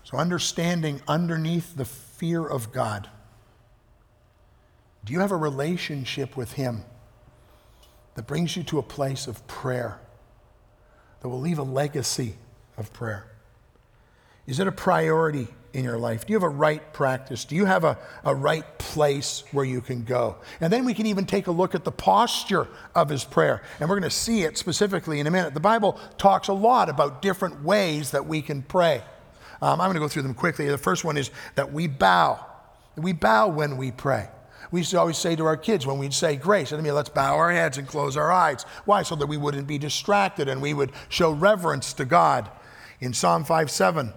[0.05, 3.09] So, understanding underneath the fear of God,
[5.03, 6.83] do you have a relationship with Him
[8.13, 9.99] that brings you to a place of prayer,
[11.21, 12.35] that will leave a legacy
[12.77, 13.25] of prayer?
[14.45, 16.25] Is it a priority in your life?
[16.25, 17.43] Do you have a right practice?
[17.43, 20.37] Do you have a, a right place where you can go?
[20.61, 23.61] And then we can even take a look at the posture of his prayer.
[23.79, 25.53] And we're going to see it specifically in a minute.
[25.53, 29.03] The Bible talks a lot about different ways that we can pray.
[29.61, 30.67] Um, I'm going to go through them quickly.
[30.67, 32.43] The first one is that we bow.
[32.95, 34.29] We bow when we pray.
[34.71, 37.09] We used to always say to our kids when we'd say grace, I mean, let's
[37.09, 38.63] bow our heads and close our eyes.
[38.85, 39.03] Why?
[39.03, 42.49] So that we wouldn't be distracted and we would show reverence to God.
[43.01, 44.13] In Psalm 5 7,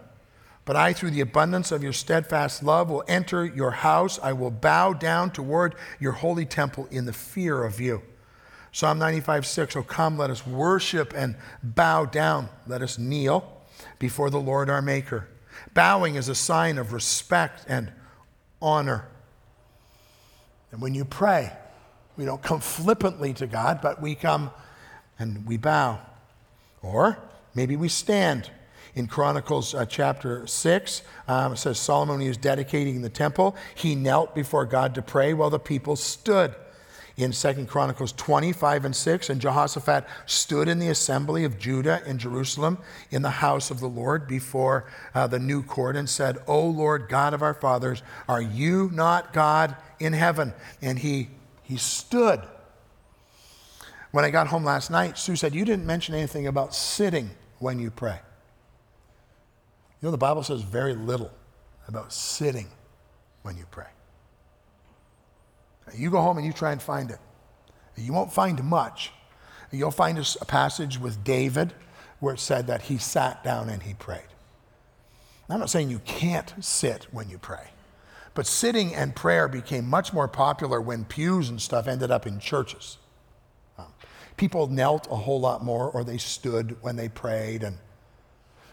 [0.68, 4.18] but I, through the abundance of your steadfast love, will enter your house.
[4.22, 8.02] I will bow down toward your holy temple in the fear of you.
[8.70, 12.50] Psalm 95 6, oh, come, let us worship and bow down.
[12.66, 13.50] Let us kneel
[13.98, 15.26] before the Lord our Maker.
[15.72, 17.90] Bowing is a sign of respect and
[18.60, 19.08] honor.
[20.70, 21.50] And when you pray,
[22.18, 24.50] we don't come flippantly to God, but we come
[25.18, 25.98] and we bow.
[26.82, 27.16] Or
[27.54, 28.50] maybe we stand.
[28.94, 33.94] In Chronicles uh, chapter 6, um, it says Solomon, he was dedicating the temple, he
[33.94, 36.54] knelt before God to pray while the people stood
[37.18, 39.28] in Second Chronicles 25 and 6.
[39.28, 42.78] And Jehoshaphat stood in the assembly of Judah in Jerusalem
[43.10, 47.08] in the house of the Lord before uh, the new court and said, O Lord
[47.08, 50.54] God of our fathers, are you not God in heaven?
[50.80, 51.28] And he,
[51.64, 52.40] he stood.
[54.12, 57.78] When I got home last night, Sue said, You didn't mention anything about sitting when
[57.80, 58.20] you pray.
[60.00, 61.30] You know, the Bible says very little
[61.88, 62.68] about sitting
[63.42, 63.86] when you pray.
[65.94, 67.18] You go home and you try and find it.
[67.96, 69.12] You won't find much.
[69.72, 71.72] You'll find a passage with David
[72.20, 74.22] where it said that he sat down and he prayed.
[75.50, 77.70] I'm not saying you can't sit when you pray,
[78.34, 82.38] but sitting and prayer became much more popular when pews and stuff ended up in
[82.38, 82.98] churches.
[83.78, 83.86] Um,
[84.36, 87.62] people knelt a whole lot more, or they stood when they prayed.
[87.62, 87.78] And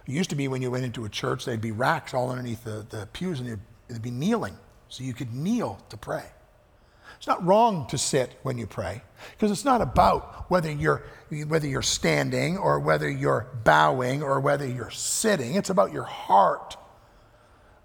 [0.08, 2.64] it used to be when you went into a church, there'd be racks all underneath
[2.64, 6.26] the, the pews, and they'd be kneeling, so you could kneel to pray.
[7.18, 9.02] It's not wrong to sit when you pray
[9.32, 11.04] because it's not about whether you're,
[11.48, 15.56] whether you're standing or whether you're bowing or whether you're sitting.
[15.56, 16.78] It's about your heart.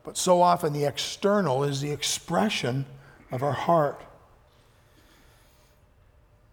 [0.03, 2.87] But so often the external is the expression
[3.31, 4.01] of our heart.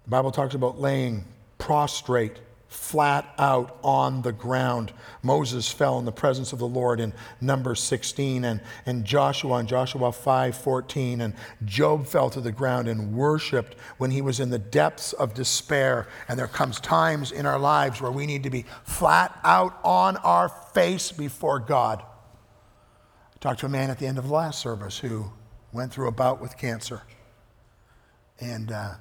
[0.06, 1.26] The Bible talks about laying
[1.58, 2.40] prostrate
[2.78, 4.94] flat out on the ground.
[5.22, 7.12] Moses fell in the presence of the Lord in
[7.42, 11.34] Numbers 16, and, and Joshua in Joshua 5 14, and
[11.66, 16.08] Job fell to the ground and worshiped when he was in the depths of despair.
[16.30, 20.16] And there comes times in our lives where we need to be flat out on
[20.18, 22.04] our face before God.
[22.04, 25.32] I talked to a man at the end of the last service who
[25.74, 27.02] went through a bout with cancer.
[28.40, 28.94] And uh,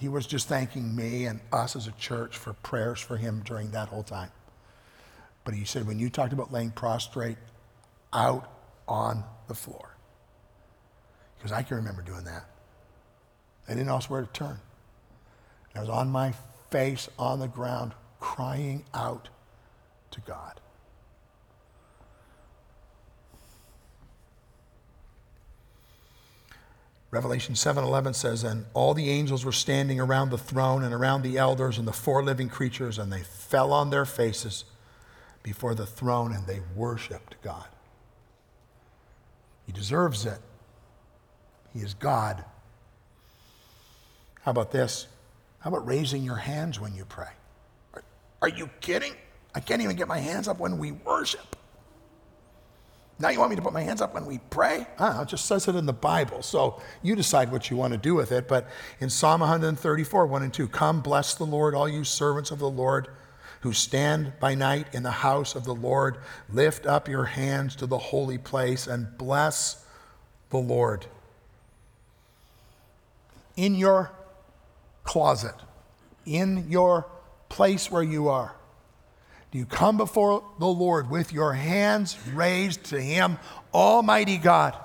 [0.00, 3.70] he was just thanking me and us as a church for prayers for him during
[3.72, 4.30] that whole time.
[5.44, 7.36] But he said, when you talked about laying prostrate
[8.12, 8.50] out
[8.88, 9.94] on the floor,
[11.36, 12.46] because I can remember doing that.
[13.68, 14.58] I didn't know where to turn.
[15.74, 16.32] I was on my
[16.70, 19.28] face on the ground, crying out
[20.12, 20.60] to God.
[27.10, 31.38] Revelation 7:11 says and all the angels were standing around the throne and around the
[31.38, 34.64] elders and the four living creatures and they fell on their faces
[35.42, 37.66] before the throne and they worshiped God.
[39.66, 40.38] He deserves it.
[41.72, 42.44] He is God.
[44.42, 45.06] How about this?
[45.60, 47.28] How about raising your hands when you pray?
[47.94, 48.02] Are,
[48.42, 49.14] are you kidding?
[49.54, 51.56] I can't even get my hands up when we worship.
[53.20, 54.86] Now you want me to put my hands up when we pray?
[54.98, 56.42] Ah, it just says it in the Bible.
[56.42, 58.48] So you decide what you want to do with it.
[58.48, 58.66] But
[58.98, 62.70] in Psalm 134, 1 and 2, come bless the Lord, all you servants of the
[62.70, 63.08] Lord
[63.60, 66.16] who stand by night in the house of the Lord.
[66.48, 69.84] Lift up your hands to the holy place and bless
[70.48, 71.04] the Lord.
[73.56, 74.12] In your
[75.04, 75.56] closet,
[76.24, 77.06] in your
[77.50, 78.54] place where you are,
[79.50, 83.38] do you come before the Lord with your hands raised to Him,
[83.74, 84.76] Almighty God?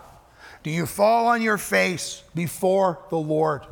[0.63, 3.67] Do you fall on your face before the Lord?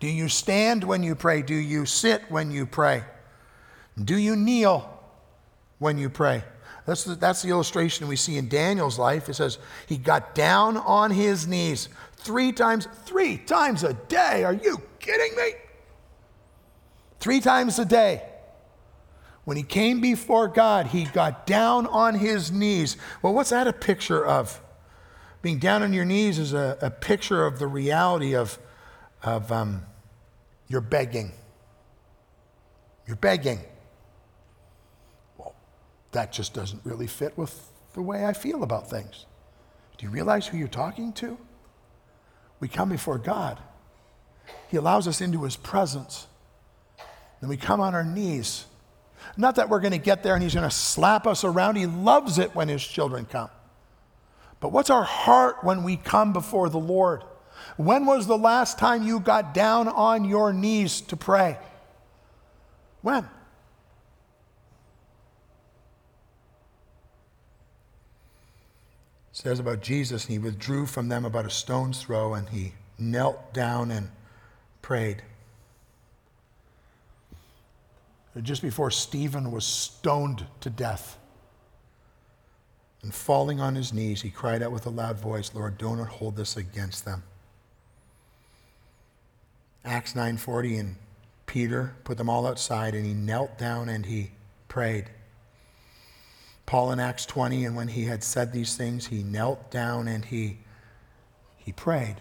[0.00, 1.42] Do you stand when you pray?
[1.42, 3.04] Do you sit when you pray?
[4.02, 5.00] Do you kneel
[5.78, 6.42] when you pray?
[6.86, 9.28] That's the, that's the illustration we see in Daniel's life.
[9.28, 14.42] It says he got down on his knees three times, three times a day.
[14.42, 15.52] Are you kidding me?
[17.20, 18.24] Three times a day.
[19.44, 22.96] When he came before God, he got down on his knees.
[23.22, 24.60] Well, what's that a picture of?
[25.42, 28.58] Being down on your knees is a, a picture of the reality of,
[29.24, 29.82] of um,
[30.68, 31.32] you're begging.
[33.06, 33.58] You're begging.
[35.36, 35.56] Well,
[36.12, 39.26] that just doesn't really fit with the way I feel about things.
[39.98, 41.36] Do you realize who you're talking to?
[42.60, 43.58] We come before God.
[44.68, 46.28] He allows us into his presence.
[47.40, 48.66] Then we come on our knees
[49.36, 51.76] not that we're going to get there and he's going to slap us around.
[51.76, 53.50] He loves it when his children come.
[54.60, 57.24] But what's our heart when we come before the Lord?
[57.76, 61.58] When was the last time you got down on your knees to pray?
[63.00, 63.24] When?
[63.24, 63.28] It
[69.32, 73.52] says about Jesus, and he withdrew from them about a stone's throw, and he knelt
[73.52, 74.10] down and
[74.82, 75.22] prayed
[78.40, 81.18] just before Stephen was stoned to death.
[83.02, 86.08] And falling on his knees, he cried out with a loud voice, Lord, do not
[86.08, 87.24] hold this against them.
[89.84, 90.96] Acts 9:40 and
[91.46, 94.30] Peter put them all outside and he knelt down and he
[94.68, 95.10] prayed.
[96.64, 100.24] Paul in Acts 20 and when he had said these things he knelt down and
[100.24, 100.60] he
[101.56, 102.16] he prayed.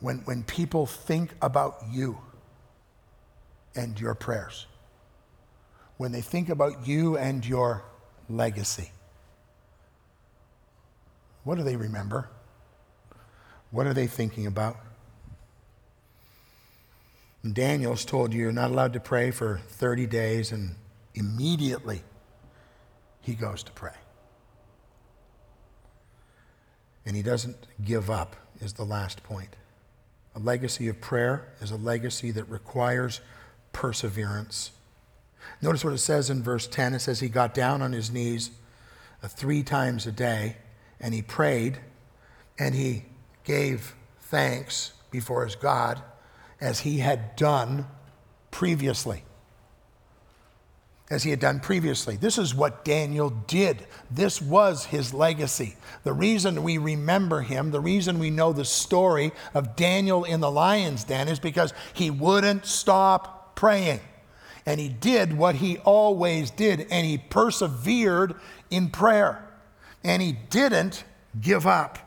[0.00, 2.18] When when people think about you
[3.74, 4.66] and your prayers.
[5.96, 7.84] When they think about you and your
[8.28, 8.90] legacy,
[11.44, 12.28] what do they remember?
[13.70, 14.76] What are they thinking about?
[17.52, 20.74] Daniel's told you you're not allowed to pray for 30 days, and
[21.14, 22.02] immediately
[23.20, 23.94] he goes to pray.
[27.06, 29.56] And he doesn't give up, is the last point.
[30.34, 33.20] A legacy of prayer is a legacy that requires
[33.72, 34.72] perseverance.
[35.62, 36.94] Notice what it says in verse 10.
[36.94, 38.50] It says, He got down on his knees
[39.22, 40.56] uh, three times a day
[41.00, 41.78] and he prayed
[42.58, 43.04] and he
[43.44, 46.02] gave thanks before his God
[46.60, 47.86] as he had done
[48.50, 49.24] previously
[51.10, 52.16] as he had done previously.
[52.16, 53.84] This is what Daniel did.
[54.10, 55.74] This was his legacy.
[56.04, 60.50] The reason we remember him, the reason we know the story of Daniel in the
[60.50, 64.00] lion's den is because he wouldn't stop praying.
[64.64, 68.34] And he did what he always did, and he persevered
[68.70, 69.46] in prayer.
[70.02, 71.04] And he didn't
[71.38, 71.98] give up.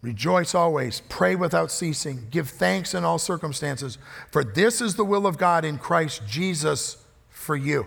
[0.00, 3.98] Rejoice always, pray without ceasing, give thanks in all circumstances,
[4.30, 6.96] for this is the will of God in Christ Jesus
[7.28, 7.86] for you.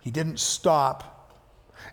[0.00, 1.15] He didn't stop.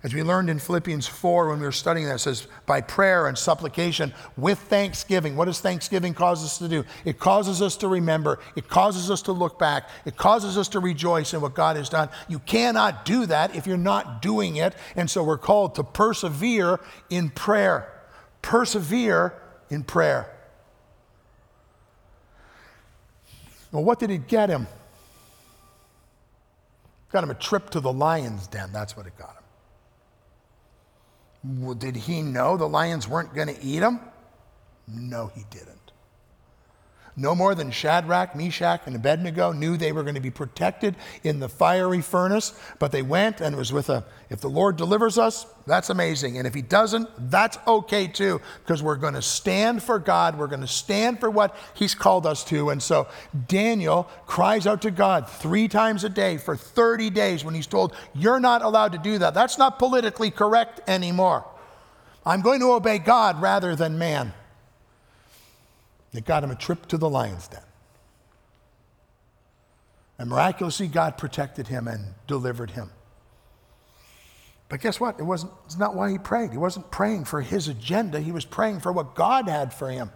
[0.04, 3.38] As we learned in Philippians 4 when we were studying that, says, by prayer and
[3.38, 5.38] supplication with thanksgiving.
[5.38, 6.84] What does thanksgiving cause us to do?
[7.06, 10.82] It causes us to remember, it causes us to look back, it causes us to
[10.82, 12.10] rejoice in what God has done.
[12.28, 14.76] You cannot do that if you're not doing it.
[14.98, 17.90] And so we're called to persevere in prayer.
[18.42, 19.34] Persevere
[19.70, 20.30] in prayer.
[23.72, 24.68] Well, what did it get him?
[27.10, 28.74] Got him a trip to the lion's den.
[28.74, 29.43] That's what it got him.
[31.44, 34.00] Well, did he know the lions weren't going to eat him?
[34.88, 35.73] No, he didn't.
[37.16, 41.40] No more than Shadrach, Meshach, and Abednego knew they were going to be protected in
[41.40, 45.20] the fiery furnace, but they went and it was with a, if the Lord delivers
[45.20, 46.40] us, that's amazing.
[46.40, 50.40] And if He doesn't, that's okay too, because we're going to stand for God.
[50.40, 52.72] We're going to stand for what He's called us to.
[52.72, 53.08] And so
[53.48, 57.96] Daniel cries out to God three times a day for 30 days when he's told,
[58.16, 59.36] You're not allowed to do that.
[59.36, 61.46] That's not politically correct anymore.
[62.26, 64.34] I'm going to obey God rather than man.
[66.14, 67.62] It got him a trip to the lion's den.
[70.20, 72.92] And miraculously, God protected him and delivered him.
[74.70, 75.20] But guess what?
[75.20, 76.52] It wasn't, it's not why he prayed.
[76.52, 80.12] He wasn't praying for his agenda, he was praying for what God had for him.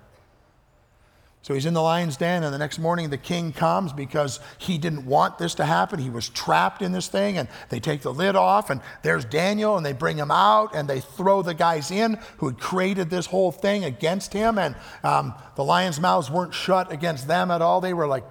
[1.48, 4.78] So he's in the lion's den, and the next morning the king comes because he
[4.78, 5.98] didn't want this to happen.
[5.98, 9.78] He was trapped in this thing, and they take the lid off, and there's Daniel,
[9.78, 13.28] and they bring him out, and they throw the guys in who had created this
[13.28, 14.58] whole thing against him.
[14.58, 14.76] And
[15.06, 17.80] um, the lions' mouths weren't shut against them at all.
[17.80, 18.26] They were like,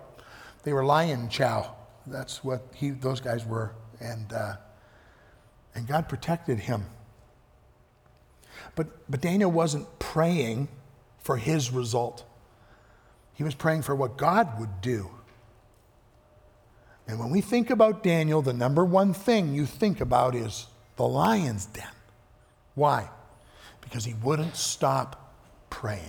[0.65, 1.75] they were lion chow.
[2.07, 3.73] That's what he, those guys were.
[3.99, 4.57] And, uh,
[5.75, 6.85] and God protected him.
[8.75, 10.69] But, but Daniel wasn't praying
[11.19, 12.27] for his result.
[13.37, 15.11] He was praying for what God would do.
[17.07, 20.67] And when we think about Daniel, the number one thing you think about is
[20.97, 21.87] the lion's den.
[22.75, 23.09] Why?
[23.81, 25.35] Because he wouldn't stop
[25.71, 26.03] praying.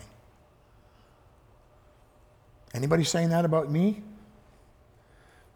[2.73, 4.01] Anybody saying that about me?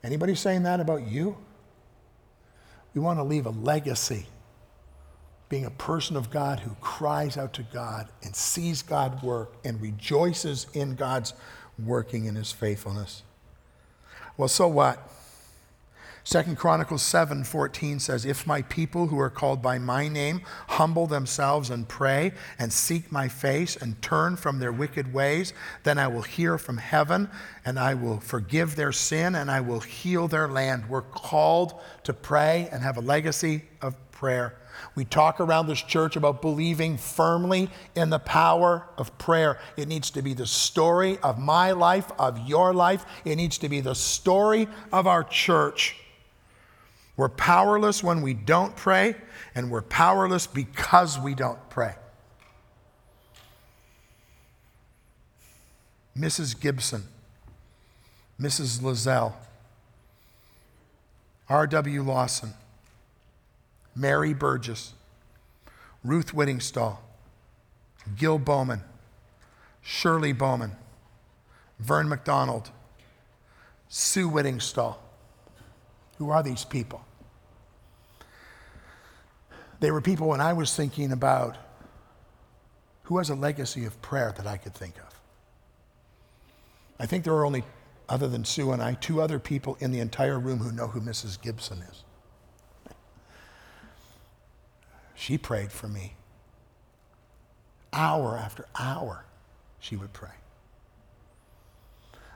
[0.03, 1.37] Anybody saying that about you?
[2.93, 4.27] We want to leave a legacy
[5.51, 9.81] being a person of God who cries out to God and sees God work and
[9.81, 11.33] rejoices in God's
[11.85, 13.23] working in his faithfulness.
[14.37, 15.07] Well, so what?
[16.23, 21.07] Second Chronicles 7 14 says, If my people who are called by my name humble
[21.07, 25.53] themselves and pray and seek my face and turn from their wicked ways,
[25.83, 27.29] then I will hear from heaven
[27.65, 30.89] and I will forgive their sin and I will heal their land.
[30.89, 34.60] We're called to pray and have a legacy of prayer.
[34.95, 39.59] We talk around this church about believing firmly in the power of prayer.
[39.77, 43.05] It needs to be the story of my life, of your life.
[43.25, 45.95] It needs to be the story of our church.
[47.17, 49.15] We're powerless when we don't pray,
[49.53, 51.95] and we're powerless because we don't pray.
[56.17, 56.59] Mrs.
[56.59, 57.03] Gibson,
[58.39, 58.81] Mrs.
[58.81, 59.33] Lazelle,
[61.47, 62.03] R.W.
[62.03, 62.53] Lawson,
[63.95, 64.93] Mary Burgess,
[66.03, 66.97] Ruth Whittingstall,
[68.17, 68.81] Gil Bowman,
[69.81, 70.71] Shirley Bowman,
[71.79, 72.71] Vern McDonald,
[73.89, 74.95] Sue Whittingstall.
[76.17, 77.03] Who are these people?
[79.79, 81.57] They were people when I was thinking about
[83.03, 85.19] who has a legacy of prayer that I could think of.
[86.99, 87.63] I think there are only,
[88.07, 91.01] other than Sue and I, two other people in the entire room who know who
[91.01, 91.41] Mrs.
[91.41, 92.03] Gibson is.
[95.21, 96.15] She prayed for me.
[97.93, 99.25] Hour after hour,
[99.79, 100.33] she would pray.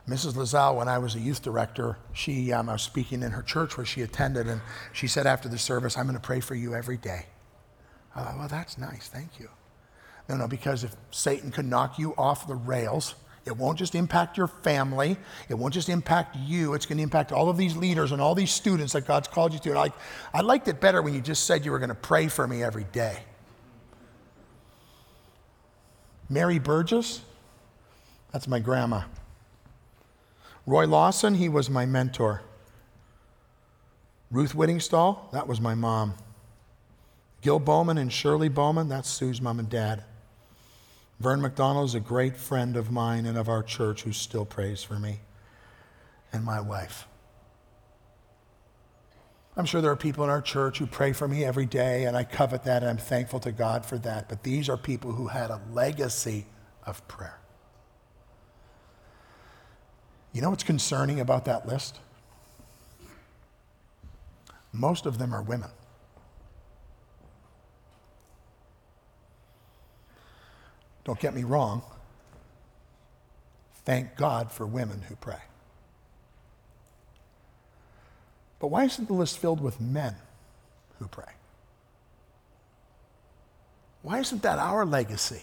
[0.08, 0.36] Mrs.
[0.36, 3.76] Lazelle, when I was a youth director, she, um, I was speaking in her church
[3.76, 4.60] where she attended, and
[4.92, 7.26] she said after the service, I'm going to pray for you every day.
[8.14, 9.48] I thought, well, that's nice, thank you.
[10.28, 13.16] No, no, because if Satan could knock you off the rails,
[13.46, 15.16] it won't just impact your family.
[15.48, 16.74] It won't just impact you.
[16.74, 19.52] It's going to impact all of these leaders and all these students that God's called
[19.52, 19.70] you to.
[19.70, 19.92] And I,
[20.34, 22.64] I liked it better when you just said you were going to pray for me
[22.64, 23.18] every day.
[26.28, 27.20] Mary Burgess,
[28.32, 29.02] that's my grandma.
[30.66, 32.42] Roy Lawson, he was my mentor.
[34.32, 36.14] Ruth Whittingstall, that was my mom.
[37.42, 40.02] Gil Bowman and Shirley Bowman, that's Sue's mom and dad.
[41.18, 44.82] Vern McDonald is a great friend of mine and of our church who still prays
[44.82, 45.20] for me
[46.32, 47.06] and my wife.
[49.56, 52.14] I'm sure there are people in our church who pray for me every day, and
[52.14, 54.28] I covet that, and I'm thankful to God for that.
[54.28, 56.44] But these are people who had a legacy
[56.84, 57.38] of prayer.
[60.34, 62.00] You know what's concerning about that list?
[64.72, 65.70] Most of them are women.
[71.06, 71.82] Don't get me wrong.
[73.84, 75.38] Thank God for women who pray.
[78.58, 80.16] But why isn't the list filled with men
[80.98, 81.32] who pray?
[84.02, 85.42] Why isn't that our legacy?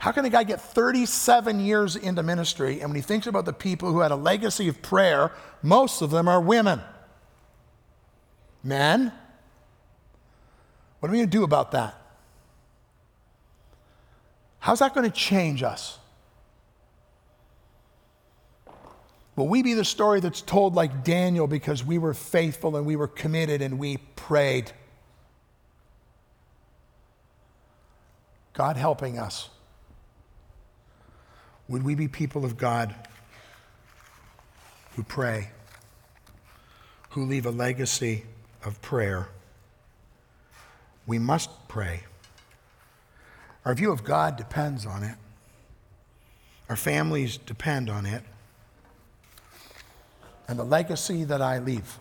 [0.00, 3.54] How can a guy get 37 years into ministry and when he thinks about the
[3.54, 5.32] people who had a legacy of prayer,
[5.62, 6.82] most of them are women?
[8.62, 9.12] Men?
[11.00, 12.05] What are we going to do about that?
[14.66, 15.96] How's that going to change us?
[19.36, 22.96] Will we be the story that's told like Daniel because we were faithful and we
[22.96, 24.72] were committed and we prayed?
[28.54, 29.50] God helping us.
[31.68, 32.92] Would we be people of God
[34.96, 35.50] who pray,
[37.10, 38.24] who leave a legacy
[38.64, 39.28] of prayer?
[41.06, 42.00] We must pray.
[43.66, 45.16] Our view of God depends on it.
[46.68, 48.22] Our families depend on it.
[50.46, 51.98] And the legacy that I leave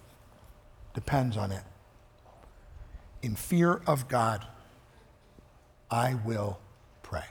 [0.94, 1.64] depends on it.
[3.24, 4.46] In fear of God,
[5.90, 6.60] I will
[7.02, 7.26] pray.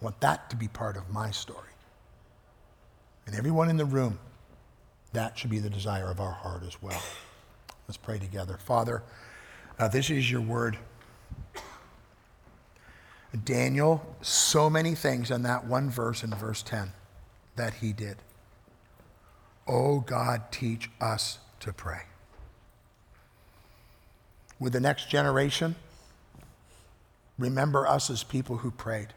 [0.00, 1.68] I want that to be part of my story.
[3.26, 4.18] And everyone in the room,
[5.12, 7.00] that should be the desire of our heart as well.
[7.86, 8.58] Let's pray together.
[8.64, 9.04] Father,
[9.78, 10.78] uh, this is your word.
[13.44, 16.92] Daniel, so many things in that one verse in verse 10
[17.56, 18.18] that he did.
[19.66, 22.02] Oh God, teach us to pray.
[24.58, 25.76] With the next generation,
[27.38, 29.08] remember us as people who prayed.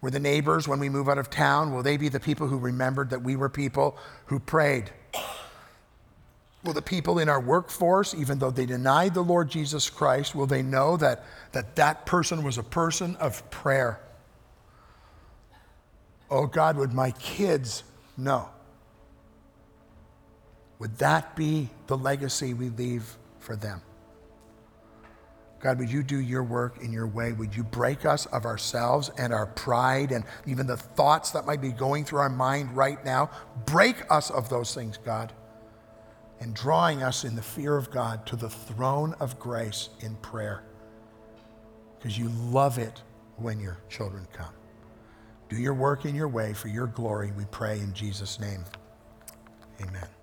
[0.00, 2.58] Were the neighbors, when we move out of town, will they be the people who
[2.58, 3.96] remembered that we were people
[4.26, 4.90] who prayed?
[6.64, 10.46] Will the people in our workforce, even though they denied the Lord Jesus Christ, will
[10.46, 14.00] they know that that, that person was a person of prayer?
[16.30, 17.84] Oh God, would my kids
[18.16, 18.48] know?
[20.78, 23.82] Would that be the legacy we leave for them?
[25.60, 27.32] God, would you do your work in your way?
[27.32, 31.60] Would you break us of ourselves and our pride and even the thoughts that might
[31.60, 33.30] be going through our mind right now?
[33.66, 35.32] Break us of those things, God
[36.44, 40.62] and drawing us in the fear of God to the throne of grace in prayer.
[41.96, 43.02] Because you love it
[43.38, 44.52] when your children come.
[45.48, 48.62] Do your work in your way for your glory, we pray in Jesus' name.
[49.80, 50.13] Amen.